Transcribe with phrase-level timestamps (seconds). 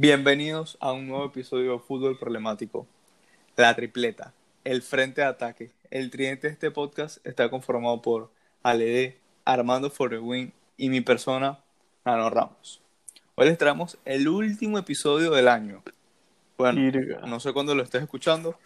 [0.00, 2.86] Bienvenidos a un nuevo episodio de Fútbol Problemático.
[3.56, 4.32] La tripleta,
[4.62, 8.30] el frente de ataque, el tridente de este podcast está conformado por
[8.62, 9.14] Aled,
[9.44, 11.58] Armando Forewin y mi persona,
[12.04, 12.80] Nano Ramos.
[13.34, 15.82] Hoy les traemos el último episodio del año.
[16.56, 17.22] Bueno, Irga.
[17.26, 18.56] no sé cuándo lo estés escuchando,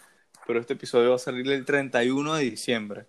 [0.46, 3.06] pero este episodio va a salir el 31 de diciembre.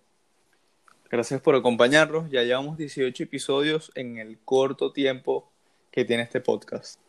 [1.10, 2.30] Gracias por acompañarnos.
[2.30, 5.52] Ya llevamos 18 episodios en el corto tiempo
[5.90, 7.03] que tiene este podcast.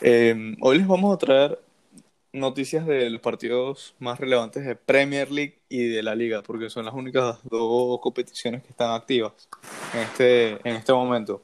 [0.00, 1.58] Eh, hoy les vamos a traer
[2.32, 6.84] noticias de los partidos más relevantes de Premier League y de la Liga, porque son
[6.84, 9.32] las únicas dos competiciones que están activas
[9.94, 11.42] en este, en este momento.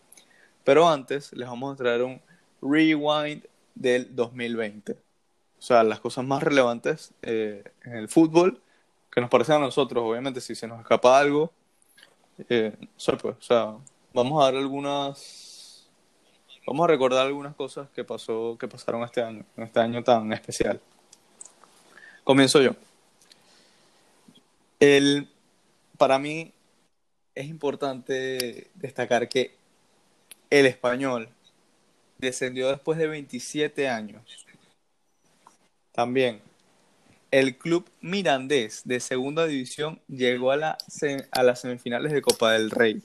[0.64, 2.20] Pero antes les vamos a traer un
[2.60, 3.44] rewind
[3.74, 4.92] del 2020.
[4.92, 8.60] O sea, las cosas más relevantes eh, en el fútbol
[9.12, 10.02] que nos parecen a nosotros.
[10.04, 11.52] Obviamente, si se nos escapa algo,
[12.48, 13.76] eh, pues, o sea,
[14.12, 15.49] vamos a dar algunas
[16.66, 20.80] Vamos a recordar algunas cosas que pasó, que pasaron este año, este año tan especial.
[22.22, 22.72] Comienzo yo.
[24.78, 25.28] El,
[25.98, 26.52] para mí
[27.34, 29.54] es importante destacar que
[30.48, 31.28] el español
[32.18, 34.22] descendió después de 27 años.
[35.92, 36.40] También
[37.30, 40.78] el club mirandés de segunda división llegó a, la,
[41.30, 43.02] a las semifinales de Copa del Rey.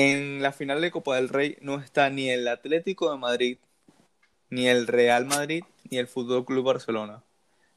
[0.00, 3.58] En la final de Copa del Rey no está ni el Atlético de Madrid,
[4.50, 7.24] ni el Real Madrid, ni el Fútbol Club Barcelona.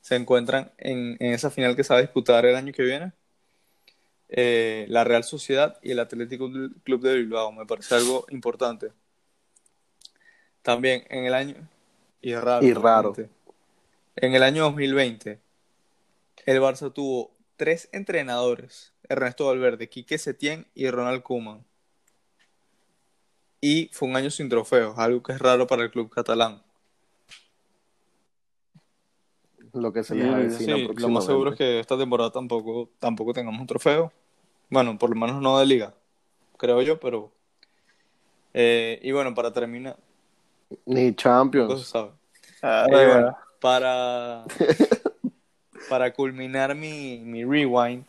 [0.02, 3.14] Se encuentran en, en esa final que se va a disputar el año que viene.
[4.30, 6.50] eh, la Real Sociedad y el Atlético
[6.84, 7.52] Club de Bilbao.
[7.52, 8.92] Me parece algo importante.
[10.64, 11.56] También en el año.
[12.22, 12.68] Y raro.
[12.68, 13.14] Y raro.
[14.16, 15.40] En el año 2020,
[16.46, 21.66] el Barça tuvo tres entrenadores: Ernesto Valverde, Quique Setién y Ronald Koeman
[23.62, 26.64] y fue un año sin trofeos, algo que es raro para el club catalán.
[29.74, 32.90] Lo que se les Sí, avecina sí, lo más seguro es que esta temporada tampoco,
[33.00, 34.12] tampoco tengamos un trofeo.
[34.70, 35.96] Bueno, por lo menos no de liga,
[36.58, 37.32] creo yo, pero...
[38.54, 39.98] eh, y bueno, para terminar,
[40.86, 41.12] Ni
[41.68, 41.86] no se Champions.
[41.86, 42.12] sabe.
[42.62, 43.28] Ah, bueno,
[43.60, 44.52] para,
[45.88, 48.06] para culminar mi, mi rewind,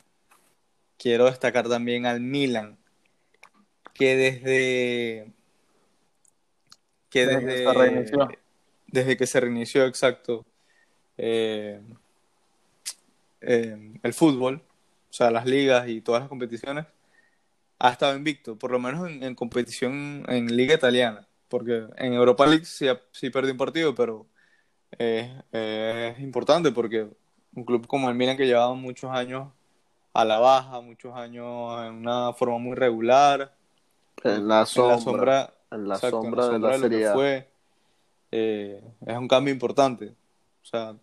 [0.97, 2.79] quiero destacar también al Milan,
[3.95, 5.33] que desde
[7.13, 8.39] que Desde que desde, se reinició.
[8.87, 10.47] desde que se reinició, exacto,
[11.19, 11.81] eh,
[13.41, 14.63] eh, el fútbol,
[15.11, 16.87] o sea, las ligas y todas las competiciones,
[17.79, 22.47] ha estado invicto, por lo menos en, en competición en liga italiana, porque en Europa
[22.47, 24.27] League sí, sí perdió un partido, pero
[24.99, 27.09] eh, eh, es importante porque
[27.55, 29.49] un club como el Milan que llevaba muchos años
[30.15, 31.47] a la baja, muchos años
[31.87, 33.55] en una forma muy regular,
[34.25, 34.97] En la en sombra.
[34.97, 37.13] la sombra, en la exacto, en sombra de la de lo que Serie A.
[37.15, 37.49] fue,
[38.31, 40.15] eh, es un cambio importante.
[40.63, 40.95] O sea,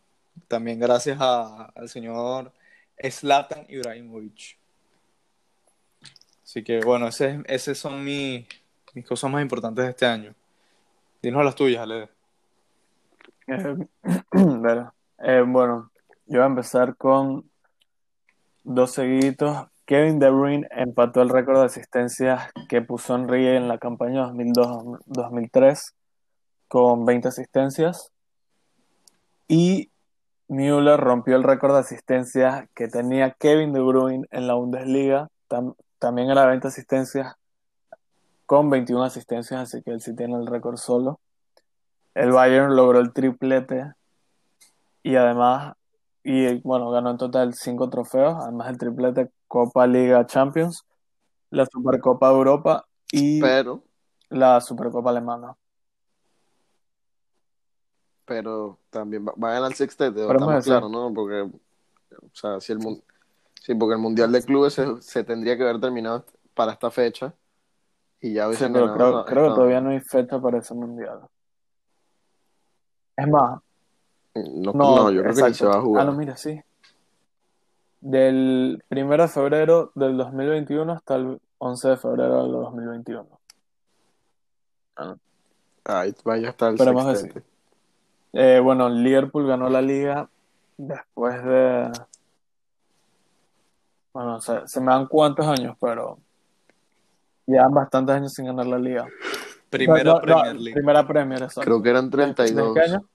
[0.47, 2.51] también gracias a- al señor
[3.11, 4.57] Zlatan Ibrahimovic.
[6.43, 8.45] Así que bueno, ese, esas son mis,
[8.93, 10.33] mis cosas más importantes de este año.
[11.21, 12.09] Dinos las tuyas, Ale.
[13.47, 13.87] Eh,
[15.23, 15.91] eh, bueno,
[16.25, 17.49] yo voy a empezar con
[18.63, 19.67] dos seguiditos.
[19.89, 25.95] Kevin De Bruyne empató el récord de asistencias que puso Henry en la campaña 2002-2003
[26.67, 28.11] con 20 asistencias.
[29.47, 29.89] Y
[30.47, 35.73] Müller rompió el récord de asistencias que tenía Kevin De Bruyne en la Bundesliga, tam-
[35.97, 37.33] también era 20 asistencias
[38.45, 41.19] con 21 asistencias, así que él sí tiene el récord solo.
[42.13, 43.91] El Bayern logró el triplete
[45.01, 45.73] y además,
[46.31, 50.85] y bueno, ganó en total cinco trofeos, además el triplete Copa Liga Champions,
[51.49, 53.83] la Supercopa de Europa y Pero,
[54.29, 55.55] la Supercopa Alemana.
[58.25, 61.11] pero también va, va a ganar el sextete, estamos claros, ¿no?
[61.15, 63.01] Porque, o sea, si el,
[63.59, 67.33] sí, porque el Mundial de Clubes se, se tendría que haber terminado para esta fecha
[68.21, 70.75] y ya Sí, pero ganado creo, esta- creo que todavía no hay fecha para ese
[70.75, 71.21] mundial.
[73.17, 73.59] Es más,
[74.43, 75.53] No, no, no, yo creo que ni exacto.
[75.53, 76.03] se va a jugar.
[76.03, 76.61] Ah, no, mira, sí.
[78.01, 83.39] Del 1 de febrero del 2021 hasta el 11 de febrero del 2021.
[85.85, 87.43] Ahí vaya a estar el que sextete.
[88.33, 90.29] Eh, bueno, Liverpool ganó la liga
[90.77, 91.91] después de...
[94.13, 96.19] Bueno, se, se me dan cuántos años, pero
[97.47, 99.07] llevan bastantes años sin ganar la liga.
[99.69, 100.73] Primera No, Premier League.
[100.73, 101.61] Primera Premier, exacto.
[101.61, 102.73] Creo que eran ¿Desde 32.
[102.73, 103.05] qué año?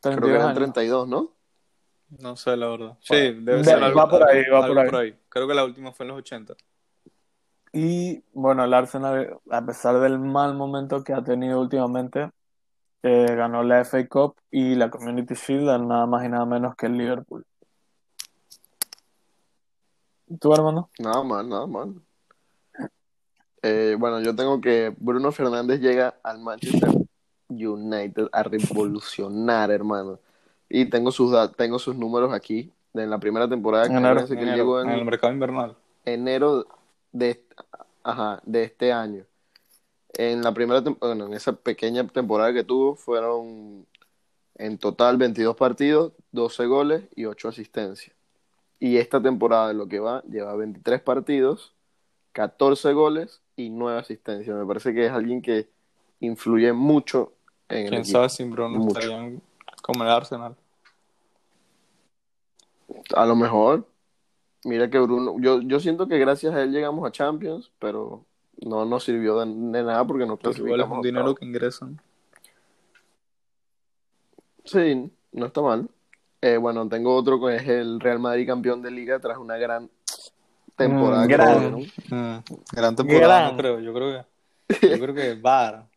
[0.00, 0.56] Creo que 32 eran años.
[0.56, 1.32] 32, ¿no?
[2.20, 2.98] No sé, la verdad.
[3.00, 5.18] Sí, debe de- ser va algo, por ahí, algo- va por algo ahí.
[5.28, 6.54] Creo que la última fue en los 80.
[7.72, 12.30] Y bueno, el Arsenal, a pesar del mal momento que ha tenido últimamente,
[13.02, 16.74] eh, ganó la FA Cup y la Community Shield a nada más y nada menos
[16.76, 17.44] que el Liverpool.
[20.40, 20.90] ¿Tú, hermano?
[20.98, 21.94] Nada mal, nada mal.
[23.62, 26.90] Eh, bueno, yo tengo que Bruno Fernández llega al Manchester
[27.48, 30.18] United a revolucionar, hermano.
[30.68, 34.56] Y tengo sus tengo sus números aquí en la primera temporada que Enero, que Enero,
[34.56, 35.76] llegó en en el mercado invernal.
[36.04, 36.66] enero
[37.12, 37.44] de,
[38.02, 39.24] ajá, de este año.
[40.14, 43.86] En la primera bueno, en esa pequeña temporada que tuvo fueron
[44.56, 48.14] en total 22 partidos, 12 goles y 8 asistencias.
[48.80, 51.74] Y esta temporada de lo que va lleva 23 partidos,
[52.32, 54.56] 14 goles y 9 asistencias.
[54.56, 55.68] Me parece que es alguien que
[56.20, 57.32] influye mucho
[57.68, 58.18] en Quién equipo.
[58.18, 58.98] sabe si Bruno Mucho.
[58.98, 59.42] estarían
[59.82, 60.56] como el Arsenal.
[63.14, 63.86] A lo mejor,
[64.64, 68.24] mira que Bruno, yo, yo siento que gracias a él llegamos a Champions, pero
[68.64, 70.96] no nos sirvió de, de nada porque no Pero igual es clasificamos.
[70.98, 72.00] un dinero que ingresan.
[74.64, 75.88] Sí, no está mal.
[76.40, 79.90] Eh, bueno, tengo otro que es el Real Madrid campeón de liga tras una gran
[80.76, 81.74] temporada Mm, gran.
[82.10, 83.50] Mm, gran temporada, Gran.
[83.52, 83.80] no creo.
[83.80, 84.24] Yo creo
[84.78, 85.87] que, yo creo que VAR.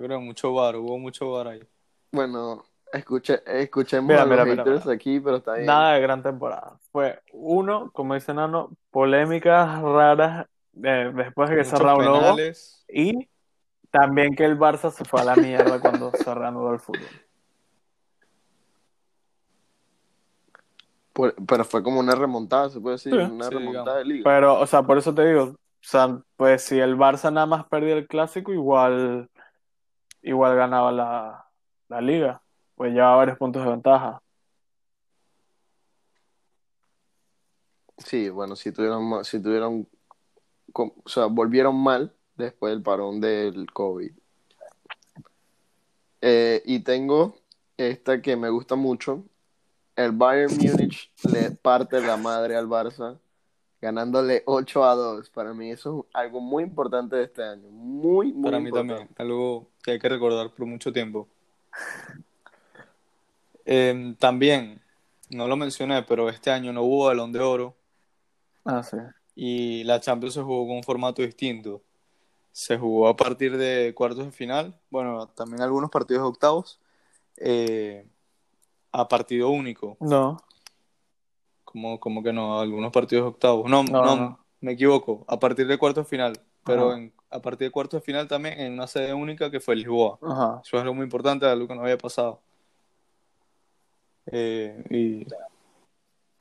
[0.00, 1.60] Yo creo que mucho VAR, hubo mucho VAR ahí.
[2.10, 4.94] Bueno, escuche, escuchemos Mira, a los mira, mira, haters mira.
[4.96, 5.66] aquí, pero está bien.
[5.66, 6.78] Nada de gran temporada.
[6.90, 10.46] Fue uno, como dice Nano, polémicas raras
[10.82, 12.82] eh, después de que reanudó penales.
[12.88, 13.28] y
[13.90, 17.10] también que el Barça se fue a la mierda cuando se reanudó el fútbol.
[21.12, 23.18] Por- pero fue como una remontada, se puede decir, Sí.
[23.18, 24.24] una Sí, remontada de liga.
[24.24, 27.66] Pero, o sea, por eso te digo, o sea, pues si el Barça nada más
[27.66, 29.28] perdía el clásico, igual,
[30.22, 31.46] igual ganaba la,
[31.88, 32.42] la liga,
[32.74, 34.22] pues llevaba varios puntos de ventaja.
[37.98, 39.86] Sí, bueno, si tuvieron, si tuvieron,
[40.72, 44.12] o sea, volvieron mal después del parón del COVID.
[46.22, 47.36] Eh, y tengo
[47.76, 49.24] esta que me gusta mucho.
[49.96, 53.18] El Bayern Múnich le parte la madre al Barça,
[53.80, 55.30] ganándole 8 a 2.
[55.30, 57.68] Para mí eso es algo muy importante de este año.
[57.70, 58.94] Muy, muy Para mí importante.
[58.94, 61.28] también, algo que hay que recordar por mucho tiempo.
[63.64, 64.80] Em, también,
[65.30, 67.76] no lo mencioné, pero este año no hubo Balón de Oro
[68.64, 68.96] Ah, sí.
[69.36, 71.82] y la Champions se jugó con un formato distinto.
[72.52, 76.80] Se jugó a partir de cuartos de final, bueno, también algunos partidos de octavos,
[77.36, 78.06] eh,
[78.92, 79.96] a partido único.
[80.00, 80.42] No,
[81.72, 83.70] Como, como que no, algunos partidos de octavos.
[83.70, 84.38] No, No, no, no.
[84.60, 88.04] me equivoco, a partir de cuartos de final, pero en- a partir de cuartos de
[88.04, 90.18] final también en una sede única que fue Lisboa.
[90.22, 90.60] ajá.
[90.64, 92.40] Eso es algo muy importante, algo que no había pasado.
[94.26, 95.26] Eh, y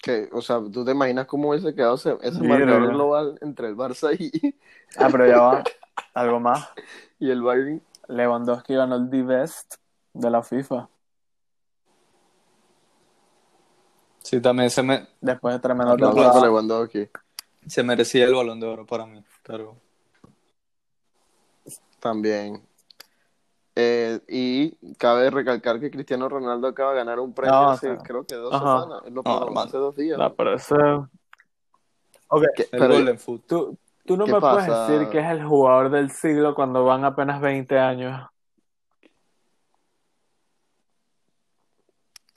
[0.02, 3.76] Que, o sea, ¿tú te imaginas cómo hubiese quedado ese, ese marcador global entre el
[3.76, 4.56] Barça y,
[4.98, 5.64] Ah, pero ya va.
[6.14, 6.68] Algo más.
[7.20, 7.82] y el Bayern?
[8.08, 9.76] Lewandowski ganó el D-Best
[10.14, 10.90] de la FIFA
[14.30, 16.42] sí, también se, me, después de temporada.
[16.42, 17.10] Lewandowski.
[17.66, 19.24] se merecía el balón de oro para mí.
[19.44, 19.76] Pero
[22.00, 22.62] También.
[23.76, 27.96] Eh, y cabe recalcar que Cristiano Ronaldo acaba de ganar un premio No, hace, o
[27.96, 28.82] sea, creo que dos ajá.
[28.84, 29.04] semanas.
[29.12, 30.18] Lo No, hace dos días.
[30.18, 30.76] No, pero ese...
[32.28, 33.48] Ok, ¿Qué, el pero- Golden Foot.
[33.48, 37.04] tú, tú no ¿Qué me puedes decir que es el jugador del siglo cuando van
[37.06, 38.30] apenas 20 años.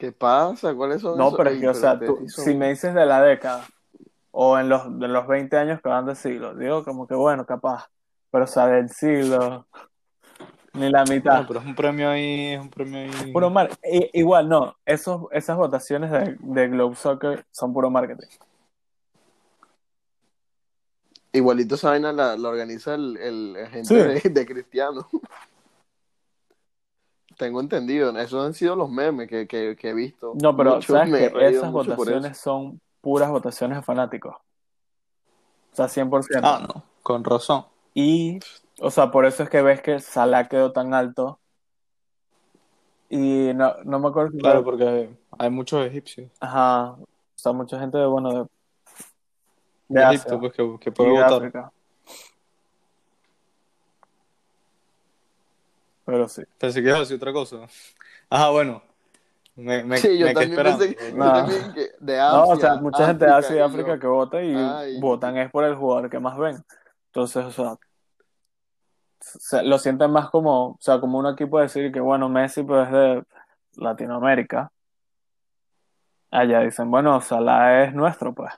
[0.03, 0.75] ¿Qué pasa?
[0.75, 1.37] ¿Cuáles son No, esos?
[1.37, 3.65] pero es que, o sea, tú, si me dices de la década
[4.33, 7.47] o en los, de los 20 años que van del siglo, digo como que bueno,
[7.47, 7.87] capaz,
[8.33, 9.69] pero o sea, del siglo,
[10.73, 11.47] ni la mitad.
[11.47, 13.33] Pero es un premio ahí, es un premio ahí.
[13.33, 18.27] Puro mar- i- igual no, esos, esas votaciones de, de Globe Soccer son puro marketing.
[21.33, 23.85] Igualito esa vaina la, la organiza el, el agente
[24.21, 24.29] Sí.
[24.29, 25.09] de, de Cristiano.
[27.37, 28.17] Tengo entendido.
[28.19, 30.33] Esos han sido los memes que, que, que he visto.
[30.41, 34.35] No, pero Mucho, sabes me que esas votaciones son puras votaciones de fanáticos.
[35.73, 36.41] O sea, 100%.
[36.43, 37.65] Ah, no, con razón.
[37.95, 38.39] Y,
[38.81, 41.39] o sea, por eso es que ves que Salah quedó tan alto.
[43.09, 44.33] Y no, no me acuerdo.
[44.33, 46.93] si Claro, porque hay muchos egipcios Ajá.
[46.93, 48.47] O sea, mucha gente, de, bueno, de, de
[49.89, 51.33] de Asia Egipto pues, que, que y puede de votar.
[51.35, 51.73] África.
[56.05, 56.43] Pero sí.
[56.59, 57.59] Pensé que ibas a decir otra cosa.
[58.31, 58.83] Ajá, bueno.
[59.55, 61.33] Me, me, Sí, yo me también pensé que, yo No.
[61.35, 64.43] también que de Asia, No, o sea, mucha gente de Asia y África que vota
[64.43, 64.99] y Ay.
[65.01, 66.57] votan es por el jugador que más ven.
[67.09, 67.77] Entonces, o sea,
[69.21, 72.87] se- lo sienten más como, o sea, como un equipo decir que, bueno, Messi pues
[72.87, 73.25] es de
[73.77, 74.73] Latinoamérica.
[76.31, 78.53] Allá dicen, bueno, Salah es nuestro, pues.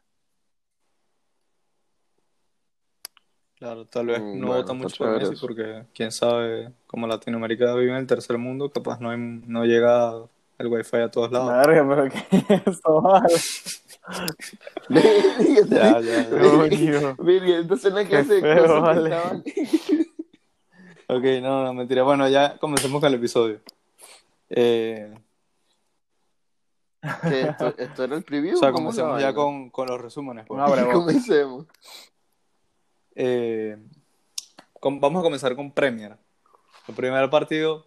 [3.64, 5.46] Claro, tal vez Mm, no bueno, vota mucho por Messi eso.
[5.46, 10.12] porque quién sabe, como Latinoamérica vive en el tercer mundo, capaz no, hay- no llega
[10.58, 11.66] el wifi a todos lados.
[11.66, 13.00] Verga, pero ¿qué es eso?
[13.00, 13.28] Vale.
[15.70, 17.16] Ya, ya, ya.
[17.18, 19.16] Virgen, entonces en la Qué clase feo, que vale.
[21.08, 22.02] Ok, no, no, mentira.
[22.02, 23.60] Bueno, ya comencemos con el episodio.
[24.50, 25.14] Eh,
[27.28, 28.56] que esto, esto era el preview.
[28.56, 30.44] o sea, ¿cómo es la comencemos ya con, con los resúmenes.
[30.46, 30.58] pues.
[30.58, 30.92] No.
[30.92, 31.66] Comencemos.
[33.14, 33.76] Eh,
[34.82, 36.16] vamos a comenzar con Premier.
[36.88, 37.86] El primer partido,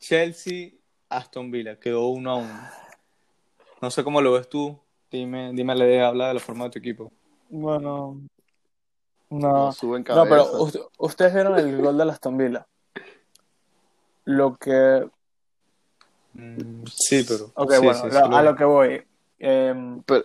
[0.00, 2.68] Chelsea-Aston Villa, quedó uno a uno.
[3.80, 4.78] No sé cómo lo ves tú.
[5.10, 7.12] Dime, dime la idea, habla de la forma de tu equipo.
[7.48, 8.20] Bueno,
[9.30, 9.72] No, no.
[9.72, 10.68] suben No, pero
[10.98, 12.66] ustedes vieron el gol de la Aston Villa.
[14.24, 15.08] Lo que.
[16.34, 17.52] Mm, sí, pero.
[17.54, 19.06] Ok, sí, bueno, sí, lo- a lo que voy.
[19.38, 20.24] Em, Pero,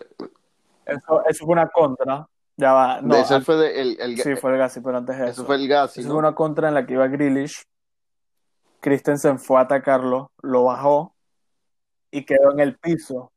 [0.86, 2.27] eso, eso fue una contra.
[2.58, 3.01] Ya va.
[3.01, 5.31] No, ese an- fue de- el, el- sí, fue el Gassi, pero antes de eso
[5.31, 5.46] eso.
[5.46, 6.13] fue el gas, Eso ¿no?
[6.13, 7.63] fue una contra en la que iba Grealish.
[8.81, 11.15] Christensen fue a atacarlo, lo bajó
[12.10, 13.31] y quedó en el piso.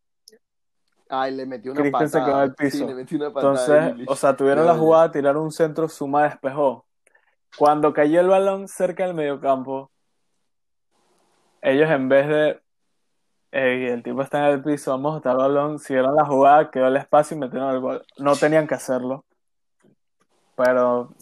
[1.09, 2.25] Ay, le metió una Christensen patada.
[2.33, 2.79] quedó en el piso.
[2.79, 3.89] Sí, le metió una patada.
[3.89, 6.87] Entonces, o sea, tuvieron la jugada, tiraron un centro, Suma despejó.
[7.57, 9.91] Cuando cayó el balón cerca del mediocampo,
[11.63, 12.63] ellos en vez de,
[13.57, 16.71] "Ey, el tipo está en el piso, vamos a botar el balón, siguieron la jugada,
[16.71, 18.05] quedó el espacio y metieron el gol.
[18.19, 19.25] No tenían que hacerlo,
[20.57, 21.15] pero, o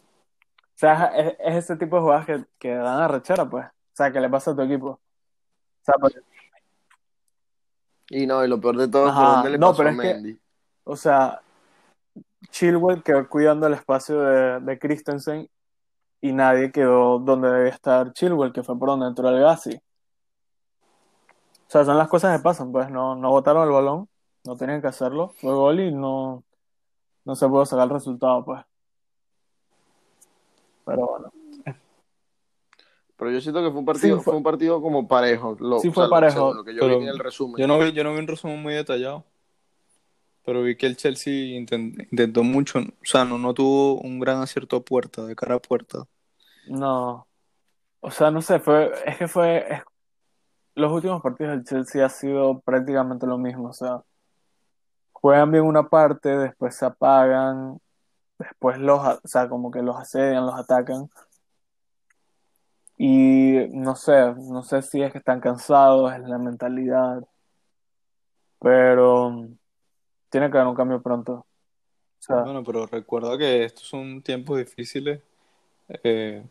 [0.75, 3.67] sea, es, es ese tipo de jugadas que, que dan arrechera, pues.
[3.67, 4.89] O sea, que le pasa a tu equipo.
[4.89, 5.01] O
[5.85, 6.15] sea, pues,
[8.11, 9.93] Y no, y lo peor de todo, Ajá, ¿por dónde le no, pasó pero a
[9.93, 10.39] es que- Mendy?
[10.85, 11.41] O sea,
[12.51, 15.49] Chilwell quedó cuidando el espacio de, de Christensen
[16.21, 19.81] y nadie quedó donde debía estar Chilwell, que fue por donde entró el Gassi.
[21.73, 24.07] O sea, son las cosas que pasan, pues no, no botaron el balón,
[24.45, 26.45] no tenían que hacerlo, fue gol y no,
[27.25, 28.63] no se pudo sacar el resultado, pues.
[30.85, 31.33] Pero bueno,
[33.17, 35.57] Pero yo siento que fue un partido, Sí, fue- fue un partido como parejo.
[35.61, 37.57] Lo, Sí, o fue sea, parejo, según lo que yo pero vi en el resumen.
[37.59, 39.25] Yo no vi, yo no vi un resumen muy detallado,
[40.45, 44.43] pero vi que el Chelsea inten- intentó mucho, o sea, no, no tuvo un gran
[44.43, 46.05] acierto a puerta, de cara a puerta.
[46.67, 47.27] no.
[48.05, 49.83] O sea, no sé, fue, es que fue, es-
[50.75, 54.03] los últimos partidos del Chelsea ha sido prácticamente lo mismo, o sea,
[55.13, 57.79] juegan bien una parte, después se apagan,
[58.39, 61.09] después los, o sea, como que los asedian, los atacan.
[62.99, 67.27] Y no sé, no sé si es que están cansados, es la mentalidad,
[68.61, 69.49] pero
[70.31, 71.47] tiene que haber un cambio pronto.
[72.29, 75.21] Bueno, pero recuerda que estos son tiempos difíciles.
[76.05, 76.45] eh,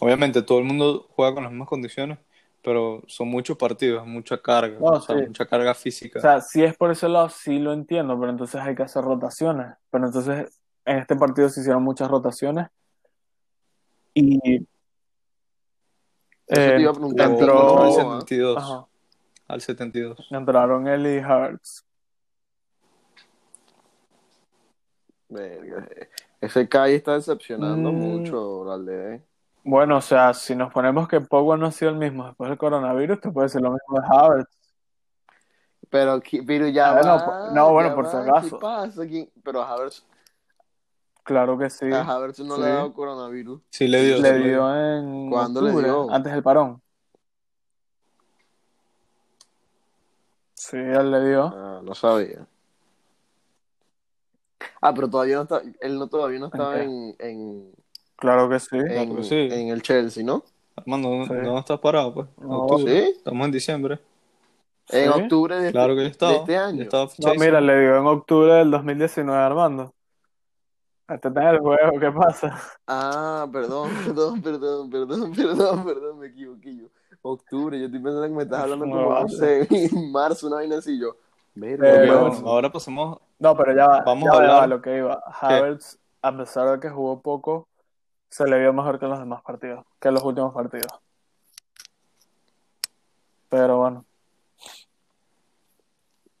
[0.00, 2.18] obviamente todo el mundo juega con las mismas condiciones,
[2.64, 5.26] pero son muchos partidos, mucha carga, No, o sea, sí.
[5.26, 6.18] mucha carga física.
[6.18, 9.04] O sea, si es por ese lado, sí lo entiendo, pero entonces hay que hacer
[9.04, 9.74] rotaciones.
[9.90, 12.68] Pero entonces, en este partido se hicieron muchas rotaciones.
[14.14, 14.38] Y
[16.48, 18.20] eh, iba a preguntar, Entró ¿cómo entró, al estuvo, ah?
[18.20, 18.86] 72, ajá,
[19.48, 20.26] al 72.
[20.30, 21.84] entraron él y Hearts.
[25.28, 26.08] Verga, eh.
[26.40, 27.94] Ese Kai está decepcionando Mm.
[27.96, 29.20] mucho, la aldea.
[29.64, 32.58] Bueno, o sea, si nos ponemos que Pogba no ha sido el mismo después del
[32.58, 34.50] coronavirus, te puede decir lo mismo de Havertz.
[35.88, 38.58] Pero, pero ya Ah, no, va, po- no, bueno, ya por si va, acaso.
[38.58, 39.06] ¿Qué pasa?
[39.06, 40.04] ¿Quién- Pero a Havertz,
[41.22, 41.90] Claro que sí.
[41.90, 42.70] a Havertz no le Sí.
[42.70, 43.62] ha dado coronavirus.
[43.70, 46.10] Sí le dio, Le sí le dio en ¿Cuándo le octubre, dio?
[46.10, 46.82] antes del parón.
[50.54, 51.44] Sí, él le dio.
[51.54, 52.46] Ah, no sabía.
[54.80, 56.82] Ah, pero todavía no está, él no todavía no estaba qué?
[56.82, 57.72] en, en,
[58.16, 58.76] Claro que sí.
[58.76, 59.48] en, que sí.
[59.50, 60.42] en el Chelsea, ¿no?
[60.76, 61.34] Armando, ¿dónde, Sí.
[61.44, 62.14] dónde estás parado?
[62.14, 62.26] Pues?
[62.40, 63.02] No, Octubre.
[63.06, 63.12] ¿Sí?
[63.16, 63.98] Estamos en diciembre.
[64.90, 65.20] En Sí.
[65.22, 66.32] octubre de, Claro que este, yo estaba.
[66.32, 66.82] de este yo año.
[66.82, 69.94] estaba No, mira, le dio en octubre del 2019 Armando.
[71.06, 72.58] Hasta está en el juego, ¿qué pasa?
[72.86, 76.86] Ah, perdón, perdón, perdón, perdón, perdón, perdón, me equivoqué yo.
[77.22, 79.66] Octubre, yo estoy pensando que me estás hablando como, sé,
[80.12, 81.10] marzo, una vaina así yo.
[81.10, 81.16] Ok,
[81.56, 82.30] marzo.
[82.30, 83.18] bueno, ahora pasemos.
[83.38, 85.22] No, pero ya va, Vamos ya a hablar- va lo que iba.
[85.40, 87.68] Havertz, a pesar de que jugó poco,
[88.34, 90.88] se le vio mejor que en los demás partidos, que en los últimos partidos.
[93.48, 94.04] Pero bueno,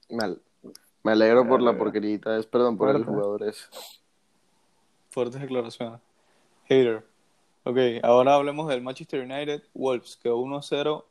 [0.08, 0.42] Me, al-
[1.04, 1.84] me alegro por la Verga.
[1.84, 3.12] porquerita, es perdón por el Fuerte.
[3.12, 3.66] jugador ese.
[5.10, 6.00] Fuertes declaraciones.
[6.64, 7.06] Hater.
[7.64, 9.62] Ok, ahora hablemos del Manchester United.
[9.74, 11.04] Wolves quedó 1-0.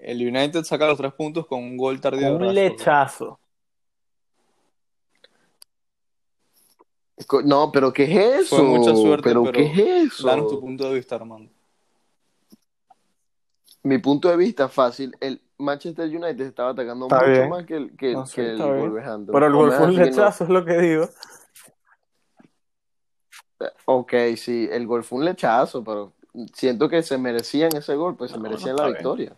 [0.00, 3.38] El United saca los tres puntos con un gol tardío un lechazo.
[7.44, 8.56] No, pero ¿qué es eso?
[8.56, 10.26] Fue mucha suerte, pero, pero ¿qué es eso?
[10.26, 11.50] Danos tu punto de vista, Armando.
[13.82, 17.48] Mi punto de vista fácil, el Manchester United estaba atacando Está mucho bien.
[17.50, 18.58] más que el, que, No, sí, que el.
[18.58, 19.32] Wolverhampton.
[19.32, 21.08] Pero el gol fue un no- lechazo, es lo que digo.
[23.84, 26.12] Ok, sí, el gol fue un lechazo, pero
[26.52, 28.94] siento que se merecían ese gol, pues se No, merecían la bien.
[28.94, 29.36] victoria.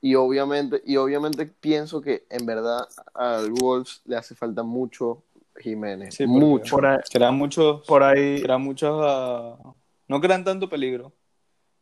[0.00, 5.22] Y obviamente, y obviamente pienso que en verdad al Wolves le hace falta mucho
[5.60, 6.14] Jiménez.
[6.14, 6.76] Sí, mucho.
[6.76, 9.56] Por ahí, Crean muchos, por ahí crean muchos, ah,
[10.08, 11.12] no crean tanto peligro,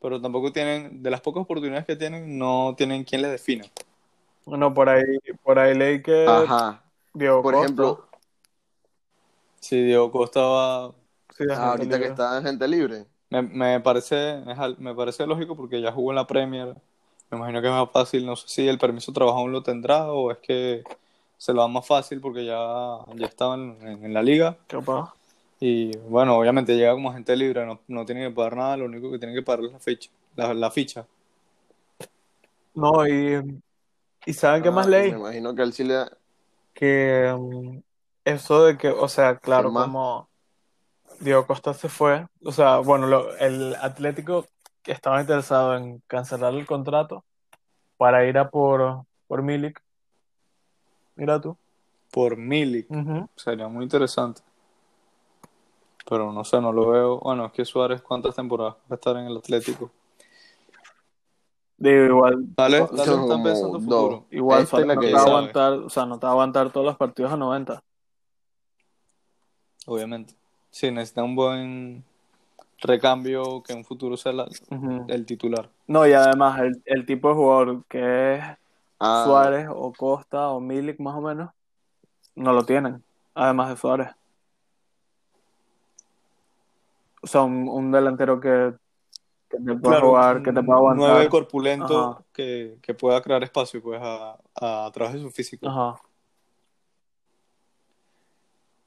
[0.00, 3.64] pero tampoco tienen, de las pocas oportunidades que tienen, no tienen quien les defina.
[4.46, 5.02] no, por ahí,
[5.42, 6.82] por ahí leí que Ajá.
[7.12, 8.08] Diego Por Costa, ejemplo,
[9.60, 10.94] Si Diego Costa va,
[11.36, 13.06] sí, ah, ahorita que está en gente libre.
[13.30, 16.74] me, me parece, es al- me parece lógico porque ya jugó en la Premier,
[17.30, 19.62] me imagino que es más fácil, no sé si el permiso de trabajo aún lo
[19.62, 20.84] tendrá o es que
[21.44, 24.56] se lo da más fácil porque ya, ya estaba en, en- en la liga.
[24.66, 25.12] Capaz.
[25.60, 29.10] Y bueno, obviamente llega como agente libre, no, no tiene que pagar nada, lo único
[29.10, 30.10] que tiene que pagar es la ficha.
[30.36, 31.06] La, la ficha.
[32.74, 33.60] No, y,
[34.26, 35.10] y ¿saben qué más Ah, leí?
[35.12, 36.10] Me imagino que él sí le da.
[36.72, 37.78] que mm,
[38.24, 40.28] eso de que, o sea, claro, como
[41.20, 44.46] Diego Costa se fue, o sea, bueno, lo- el Atlético
[44.82, 47.24] que estaba interesado en cancelar el contrato
[47.96, 49.80] para ir a por, por Milik.
[51.16, 51.56] Mira tú.
[52.10, 52.86] Por Milik.
[53.36, 54.40] Sería muy interesante.
[56.08, 57.18] Pero no sé, no lo veo.
[57.20, 59.90] Bueno, es que Suárez, ¿cuántas temporadas va a estar en el Atlético?
[61.76, 64.24] Digo, igual, Tal vez, Son tal vez están como pensando futuro.
[64.30, 66.30] igual Esta es la no que te va a aguantar, o sea, no te va
[66.30, 67.82] a aguantar todos los partidos a 90.
[69.86, 70.34] Obviamente.
[70.70, 72.04] Sí, necesita un buen
[72.80, 74.48] recambio que en un futuro sea la-
[75.08, 75.70] el titular.
[75.86, 78.42] No, y además el, el tipo de jugador que es
[79.06, 81.50] Ah, Suárez o Costa o Milik más o menos,
[82.34, 84.08] no lo tienen, además de Suárez.
[87.22, 88.74] O sea, un, un delantero que,
[89.48, 91.08] que te pueda jugar, que te pueda un aguantar.
[91.10, 95.68] nueve corpulento que, que pueda crear espacio pues a, a, a través de su físico.
[95.68, 96.00] Ajá.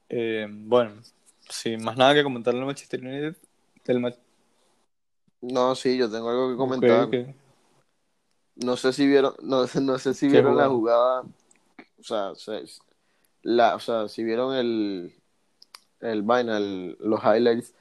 [0.08, 1.00] Eh, bueno,
[1.48, 3.36] sin más nada que comentar del Manchester United.
[3.84, 4.16] Del
[5.40, 7.04] No, sí, yo tengo algo que comentar.
[7.04, 7.47] Ok, ok.
[8.58, 11.22] No sé si vieron, no, no sé si ¿Qué vieron la jugada?
[11.22, 12.64] o sea, se-
[13.42, 15.14] la, o sea, si vieron el,
[16.00, 17.74] el vaina, los highlights,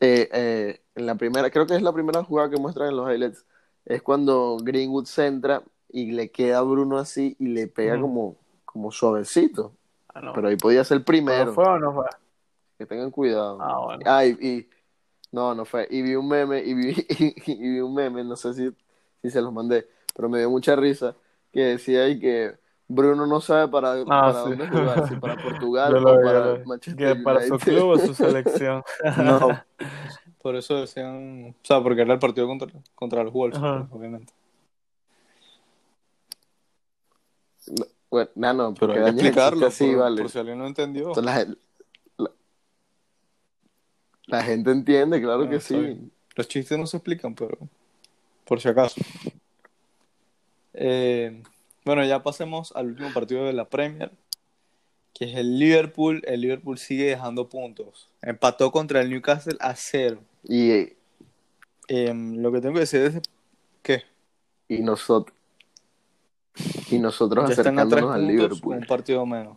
[0.00, 3.10] eh, eh, en la primera, creo que es la primera jugada que muestran en los
[3.10, 3.44] highlights,
[3.84, 8.90] es cuando Greenwood centra y le queda a Bruno así y le pega como, como
[8.92, 9.72] suavecito,
[10.14, 10.32] Ah, no.
[10.34, 12.06] pero ahí podía ser primero, ¿Pero fue o no fue?
[12.78, 13.58] que tengan cuidado.
[13.60, 14.02] Ah, bueno.
[14.06, 14.68] Ah, y, y-
[15.32, 15.86] no, no fue.
[15.90, 17.06] Y vi un meme, y vi,
[17.46, 18.70] y, vi un meme, no sé si,
[19.22, 21.14] si se los mandé, pero me dio mucha risa,
[21.52, 22.54] que decía ahí que
[22.88, 24.48] Bruno no sabe para, Ah, para sí.
[24.50, 26.64] dónde jugar, si para Portugal lo o para lo.
[26.64, 27.72] Manchester Que para su United.
[27.72, 28.82] club o su selección.
[29.18, 29.38] No,
[30.42, 34.32] Por eso decían, o sea, porque era el partido contra, contra los Wolves, pues, obviamente.
[38.08, 40.22] bueno, no, no, Pero hay que el explicarlo, por, vale.
[40.22, 41.08] por si alguien no entendió.
[41.08, 41.58] Entonces, la, gen-
[42.16, 42.30] la-
[44.26, 45.76] la gente entiende, claro Ah, que sí.
[45.76, 46.12] bien.
[46.36, 47.58] Los chistes no se explican, pero
[48.44, 49.00] por si acaso.
[50.76, 51.42] Eh,
[51.84, 54.12] bueno, ya pasemos al último partido de la Premier,
[55.14, 56.22] que es el Liverpool.
[56.26, 58.10] El Liverpool sigue dejando puntos.
[58.22, 60.20] Empató contra el Newcastle a cero.
[60.44, 60.92] Y,
[61.88, 63.20] Eh, lo que tengo que decir es
[63.82, 64.02] que
[64.68, 65.36] y nosotros
[66.90, 68.76] y nosotros están a acercándonos al Liverpool.
[68.78, 69.56] un partido menos.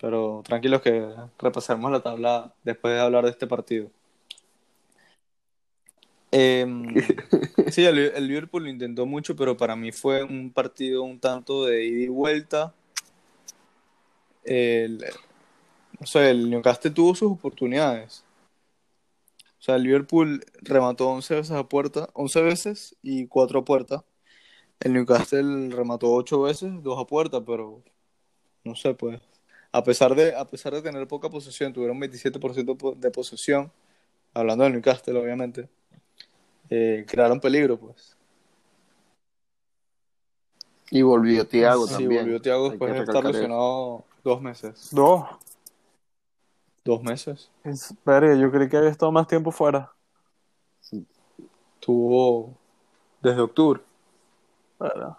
[0.00, 3.90] Pero tranquilos que repasaremos la tabla después de hablar de este partido.
[6.38, 6.94] Em,
[7.70, 11.64] sí, el, el Liverpool lo intentó mucho, pero para mí fue un partido un tanto
[11.64, 12.74] de ida y vuelta.
[14.44, 15.04] El,
[16.00, 18.24] no sé, el Newcastle tuvo sus oportunidades.
[19.58, 24.04] O sea, el Liverpool remató 11 veces a puerta, 11 veces y 4 a puerta.
[24.80, 27.82] El Newcastle remató 8 veces, 2 a puerta, pero
[28.64, 29.20] no sé, pues.
[29.72, 33.72] A pesar de, a pesar de tener poca posesión, tuvieron 27% po- de posesión,
[34.34, 35.68] hablando del Newcastle, obviamente.
[36.70, 38.16] Eh, crearon peligro, pues.
[40.90, 42.22] Y volvió Thiago Sí, también.
[42.22, 44.88] volvió Thiago Hay después de estar lesionado dos meses.
[44.92, 45.24] Dos.
[46.84, 47.50] Dos meses.
[47.64, 49.92] Espera, yo creí que había estado más tiempo fuera.
[51.80, 52.54] Tuvo
[53.20, 53.80] desde octubre.
[54.78, 55.18] Pero-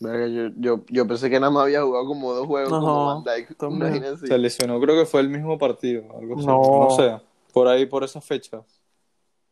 [0.00, 3.06] Verga, Yo, yo, yo pensé que nada más había jugado como dos juegos Ajá, como
[3.06, 4.18] Van Dijk.
[4.28, 6.46] Se lesionó, creo que fue el mismo partido, algo así.
[6.46, 6.60] No.
[6.88, 7.20] No sé,
[7.52, 8.77] por ahí, por esas fechas.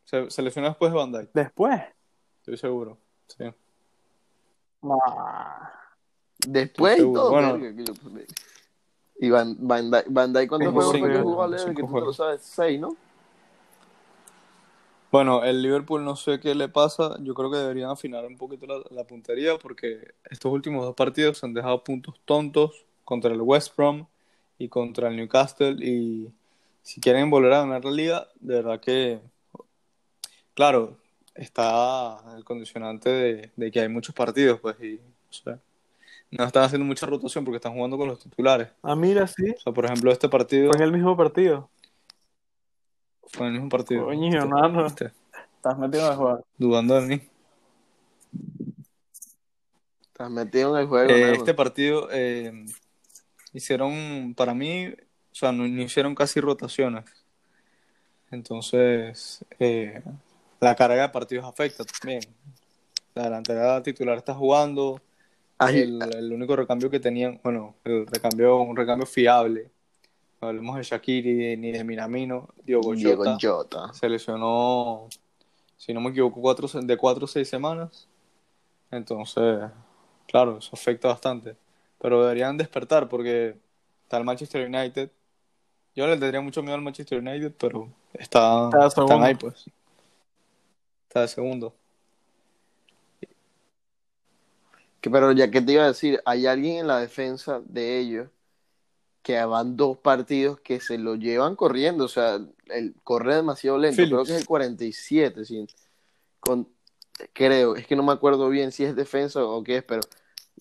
[0.07, 1.83] Se, se lesionó después de Van Dijk, Después.
[2.39, 2.97] estoy seguro.
[3.29, 3.45] Sí.
[4.83, 5.69] Nah.
[6.47, 7.21] Después Estoy y seguro.
[7.21, 7.31] todo.
[7.33, 8.23] Bueno.
[9.19, 11.83] y Van, Van, Dijk, Van Dijk, ¿cuántos Cinco, juegos fue que cinco, jugó cinco Que
[11.83, 12.97] tú te lo sabes, seis, ¿no?
[15.11, 17.17] Bueno, el Liverpool no sé qué le pasa.
[17.21, 21.39] Yo creo que deberían afinar un poquito la, la puntería porque estos últimos dos partidos
[21.39, 24.07] se han dejado puntos tontos contra el West Brom
[24.59, 25.77] y contra el Newcastle.
[25.85, 26.31] Y
[26.83, 29.21] si quieren volver a ganar la liga, de verdad que,
[30.57, 30.97] claro,
[31.35, 35.61] está el condicionante de, de que hay muchos partidos, pues, y o sea,
[36.31, 38.69] no están haciendo mucha rotación porque están jugando con los titulares.
[38.83, 39.51] Ah, mira, sí.
[39.51, 41.71] O sea, por ejemplo, este partido Fue en el mismo partido.
[43.29, 44.07] fue en el mismo partido.
[44.07, 44.85] Coño, mano.
[44.85, 45.13] ¿Viste?
[45.57, 46.45] Estás metido a jugar.
[46.57, 47.23] Dudando de mí.
[50.07, 52.65] Estás metido en el juego, Eh, este partido eh,
[53.53, 57.05] hicieron, para mí, o sea, no, no hicieron casi rotaciones.
[58.31, 60.03] Entonces, eh,
[60.61, 62.21] la carga de partidos afecta también.
[63.15, 65.01] La delantera titular está jugando.
[65.59, 69.71] El, el único recambio que tenían, bueno, el recambio, un recambio fiable.
[70.41, 72.49] No hablemos de Shakiri ni de Minamino.
[72.63, 73.93] Diogo Diego Jota Jota.
[73.95, 75.09] se lesionó,
[75.77, 78.07] si no me equivoco, cuatro, de cuatro o seis semanas.
[78.91, 79.71] Entonces,
[80.29, 81.57] claro, eso afecta bastante.
[81.99, 83.57] Pero deberían despertar porque
[84.03, 85.11] está el Manchester United.
[85.95, 89.65] Yo le tendría mucho miedo al Manchester United, pero está, están ahí, pues.
[91.17, 91.75] Está de segundo.
[95.01, 98.29] Que, pero ya que te iba a decir, hay alguien en la defensa de ellos
[99.23, 103.97] que van dos partidos que se lo llevan corriendo, o sea, el corre demasiado lento,
[103.97, 104.11] Phillips.
[104.13, 105.67] creo que es el 47, sí,
[106.39, 106.69] con,
[107.33, 110.03] creo, es que no me acuerdo bien si es defensa o qué es, pero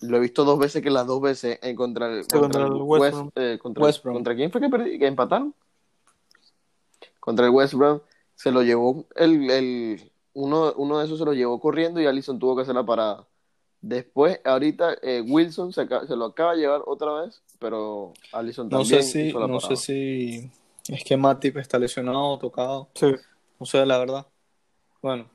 [0.00, 2.72] lo he visto dos veces que las dos veces en contra el, Sí, contra el
[2.72, 3.30] West Brom.
[3.34, 4.14] eh, contra, West Brom.
[4.14, 5.54] ¿contra quién fue que, perdí- que empataron?
[7.20, 8.00] Contra el West Brom,
[8.34, 12.38] se lo llevó el, el uno, uno de esos se lo llevó corriendo y Allison
[12.38, 13.26] tuvo que hacer la parada.
[13.80, 19.02] Después, ahorita eh, Wilson se, lo acaba de llevar otra vez, pero Allison No también
[19.02, 19.76] sé si, hizo la no parada.
[19.76, 20.50] sé si
[20.88, 22.88] es que Matip está lesionado o tocado.
[22.94, 23.14] Sí.
[23.58, 24.26] No sé, la verdad.
[25.00, 25.26] Bueno,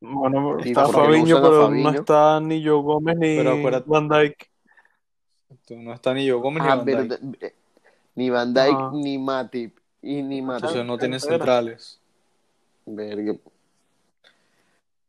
[0.00, 1.90] Bueno, ¿Y está no Fabiño, pero Fabinho?
[1.92, 4.50] no está ni Joe Gómez ni Pero acuérdate- Van Dijk.
[5.70, 6.96] no está ni yo Gómez ni Ah, Van Dijk.
[6.96, 7.54] verdad, eh,
[8.14, 8.90] ni Van Ajá.
[8.94, 10.64] ni Matip, y ni Matip.
[10.64, 12.00] Entonces no tiene centrales.
[12.86, 13.34] Verga.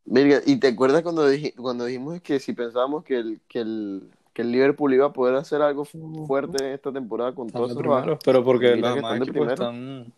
[0.05, 4.09] Verga, ¿y te acuerdas cuando, dij- cuando dijimos que si pensábamos que el, que, el,
[4.33, 7.83] que el Liverpool iba a poder hacer algo fu- fuerte esta temporada con todos bajos?
[8.01, 9.53] primeros, pero porque Mira los demás están equipos primero.
[9.53, 10.13] están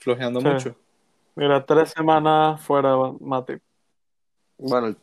[0.00, 0.48] flojeando Sí.
[0.48, 0.74] mucho.
[1.36, 3.62] Mira, tres semanas fuera de Matip.
[4.58, 4.96] Bueno, el-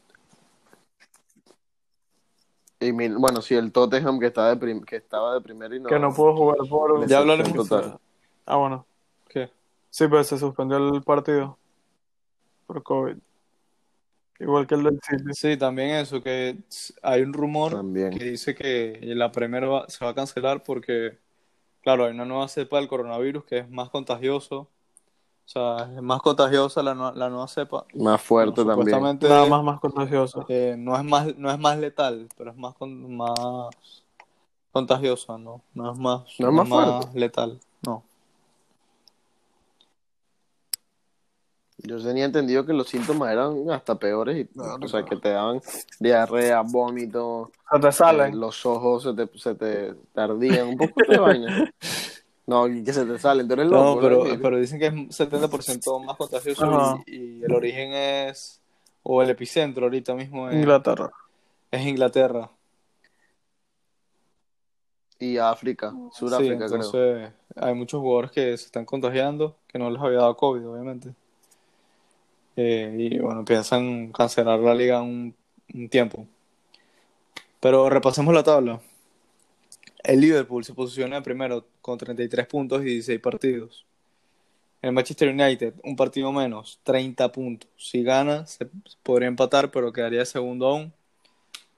[2.81, 5.79] y mi- bueno, sí, el Tottenham que, está de prim- que estaba de primero y
[5.79, 5.89] no.
[5.89, 7.07] Que no pudo jugar por...
[7.07, 7.53] Ya hablaremos.
[7.69, 7.97] Total.
[8.45, 8.85] Ah, bueno.
[9.29, 9.49] ¿Qué?
[9.89, 11.57] Sí, pero se suspendió el partido
[12.67, 13.15] por COVID.
[14.39, 15.24] Igual que el del City.
[15.34, 16.58] Sí, también eso, que
[17.02, 18.10] hay un rumor También.
[18.17, 21.17] que dice que la Premier va- se va a cancelar porque,
[21.82, 24.58] claro, hay una nueva cepa del coronavirus que es más contagioso.
[25.48, 27.86] O sea, es más contagiosa la, la nueva cepa.
[27.93, 29.19] Más fuerte Bueno, también.
[29.30, 30.45] Nada más más contagioso.
[30.50, 33.32] eh, no es más, no es más letal, pero es más, con- más
[34.71, 35.62] contagiosa, ¿no?
[35.74, 37.19] No es más, No es más fuerte.
[37.19, 38.04] letal, no.
[41.88, 45.62] Yo tenía entendido que los síntomas eran hasta peores, y, o sea, que te daban
[46.00, 48.39] diarrea, vómito, Se te eh, salen.
[48.39, 51.74] los ojos se te, se te tardían, un poco de vaina.
[52.48, 53.95] No, y que se te salen, tú eres loco.
[53.95, 54.39] No, pero, ¿no?
[54.39, 57.02] pero dicen que es 70% más contagioso Ajá.
[57.08, 58.62] y, y el origen es,
[59.02, 61.10] o el epicentro ahorita mismo es, Inglaterra.
[61.71, 62.52] es Inglaterra.
[65.17, 66.76] Y África, Sí, Sudáfrica, creo.
[66.76, 71.15] entonces hay muchos jugadores que se están contagiando, que no les había dado COVID, obviamente.
[72.55, 75.35] Eh, y bueno, piensan cancelar la liga un,
[75.89, 76.27] tiempo.
[77.59, 78.81] Pero repasemos la tabla.
[80.03, 83.85] El Liverpool se posiciona primero con 33 puntos y 16 partidos.
[84.81, 87.69] El Manchester United, un partido menos, 30 puntos.
[87.77, 88.69] Si gana, se
[89.03, 90.93] podría empatar, pero quedaría segundo aún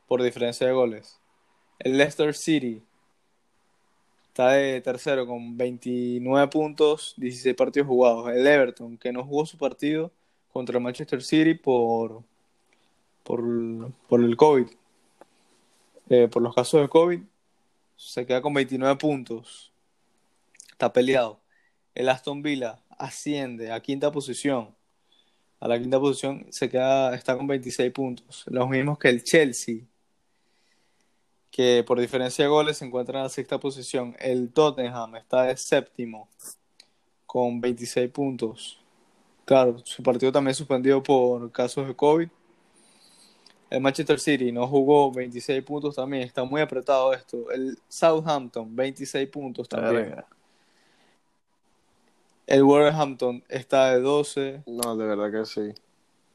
[0.07, 1.19] por diferencia de goles.
[1.79, 2.81] El Leicester City
[4.29, 8.29] está de tercero con 29 puntos, 16 partidos jugados.
[8.29, 10.11] El Everton, que no jugó su partido
[10.57, 12.23] contra Manchester City por,
[13.23, 13.43] por,
[14.09, 14.65] por el COVID,
[16.09, 17.21] eh, por los casos de COVID,
[17.95, 19.71] se queda con 29 puntos.
[20.71, 21.39] Está peleado.
[21.93, 24.75] El Aston Villa asciende a quinta posición.
[25.59, 28.43] A la quinta posición se queda, está con 26 puntos.
[28.47, 29.81] Los mismos que el Chelsea,
[31.51, 34.15] que por diferencia de goles se encuentra en la sexta posición.
[34.17, 36.27] El Tottenham está de séptimo
[37.27, 38.79] con 26 puntos.
[39.47, 42.27] Claro, su partido también suspendido por casos de COVID.
[43.69, 47.49] El Manchester City no jugó 26 puntos también, está muy apretado esto.
[47.51, 50.09] El Southampton, 26 puntos también.
[50.09, 50.27] Verga.
[52.45, 54.63] El Wolverhampton está de 12.
[54.67, 55.73] No, de verdad que sí.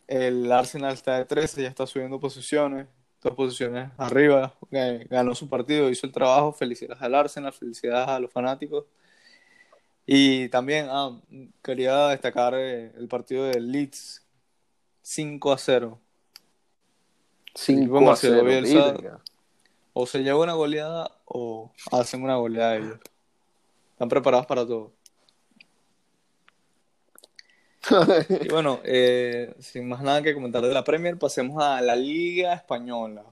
[0.09, 2.87] El Arsenal está de 13, ya está subiendo posiciones.
[3.23, 8.19] dos posiciones arriba, eh, ganó su partido, hizo el trabajo, felicidades al Arsenal, felicidades a
[8.19, 8.87] los fanáticos.
[10.07, 11.19] Y también ah,
[11.63, 14.23] quería destacar eh, el partido de Leeds
[15.03, 15.99] 5 a 0.
[17.55, 18.47] 5 a Marcelo 0.
[18.47, 18.93] Bielsa.
[18.93, 19.21] verga.
[19.93, 22.99] O se lleva una goleada o hacen una goleada ellos.
[23.93, 24.93] Están preparados para todo.
[28.41, 32.55] Y bueno, eh, sin más nada que comentar de la Premier, pasemos a la Liga
[32.55, 33.25] Española.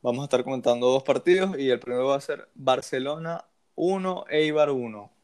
[0.00, 4.70] Vamos a estar comentando dos partidos y el primero va a ser Barcelona 1, Eibar
[4.70, 5.15] 1.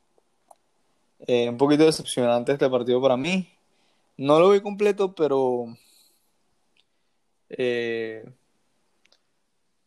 [1.26, 3.48] Eh, un poquito decepcionante este partido para mí.
[4.16, 5.66] No lo vi completo, pero
[7.48, 8.24] eh,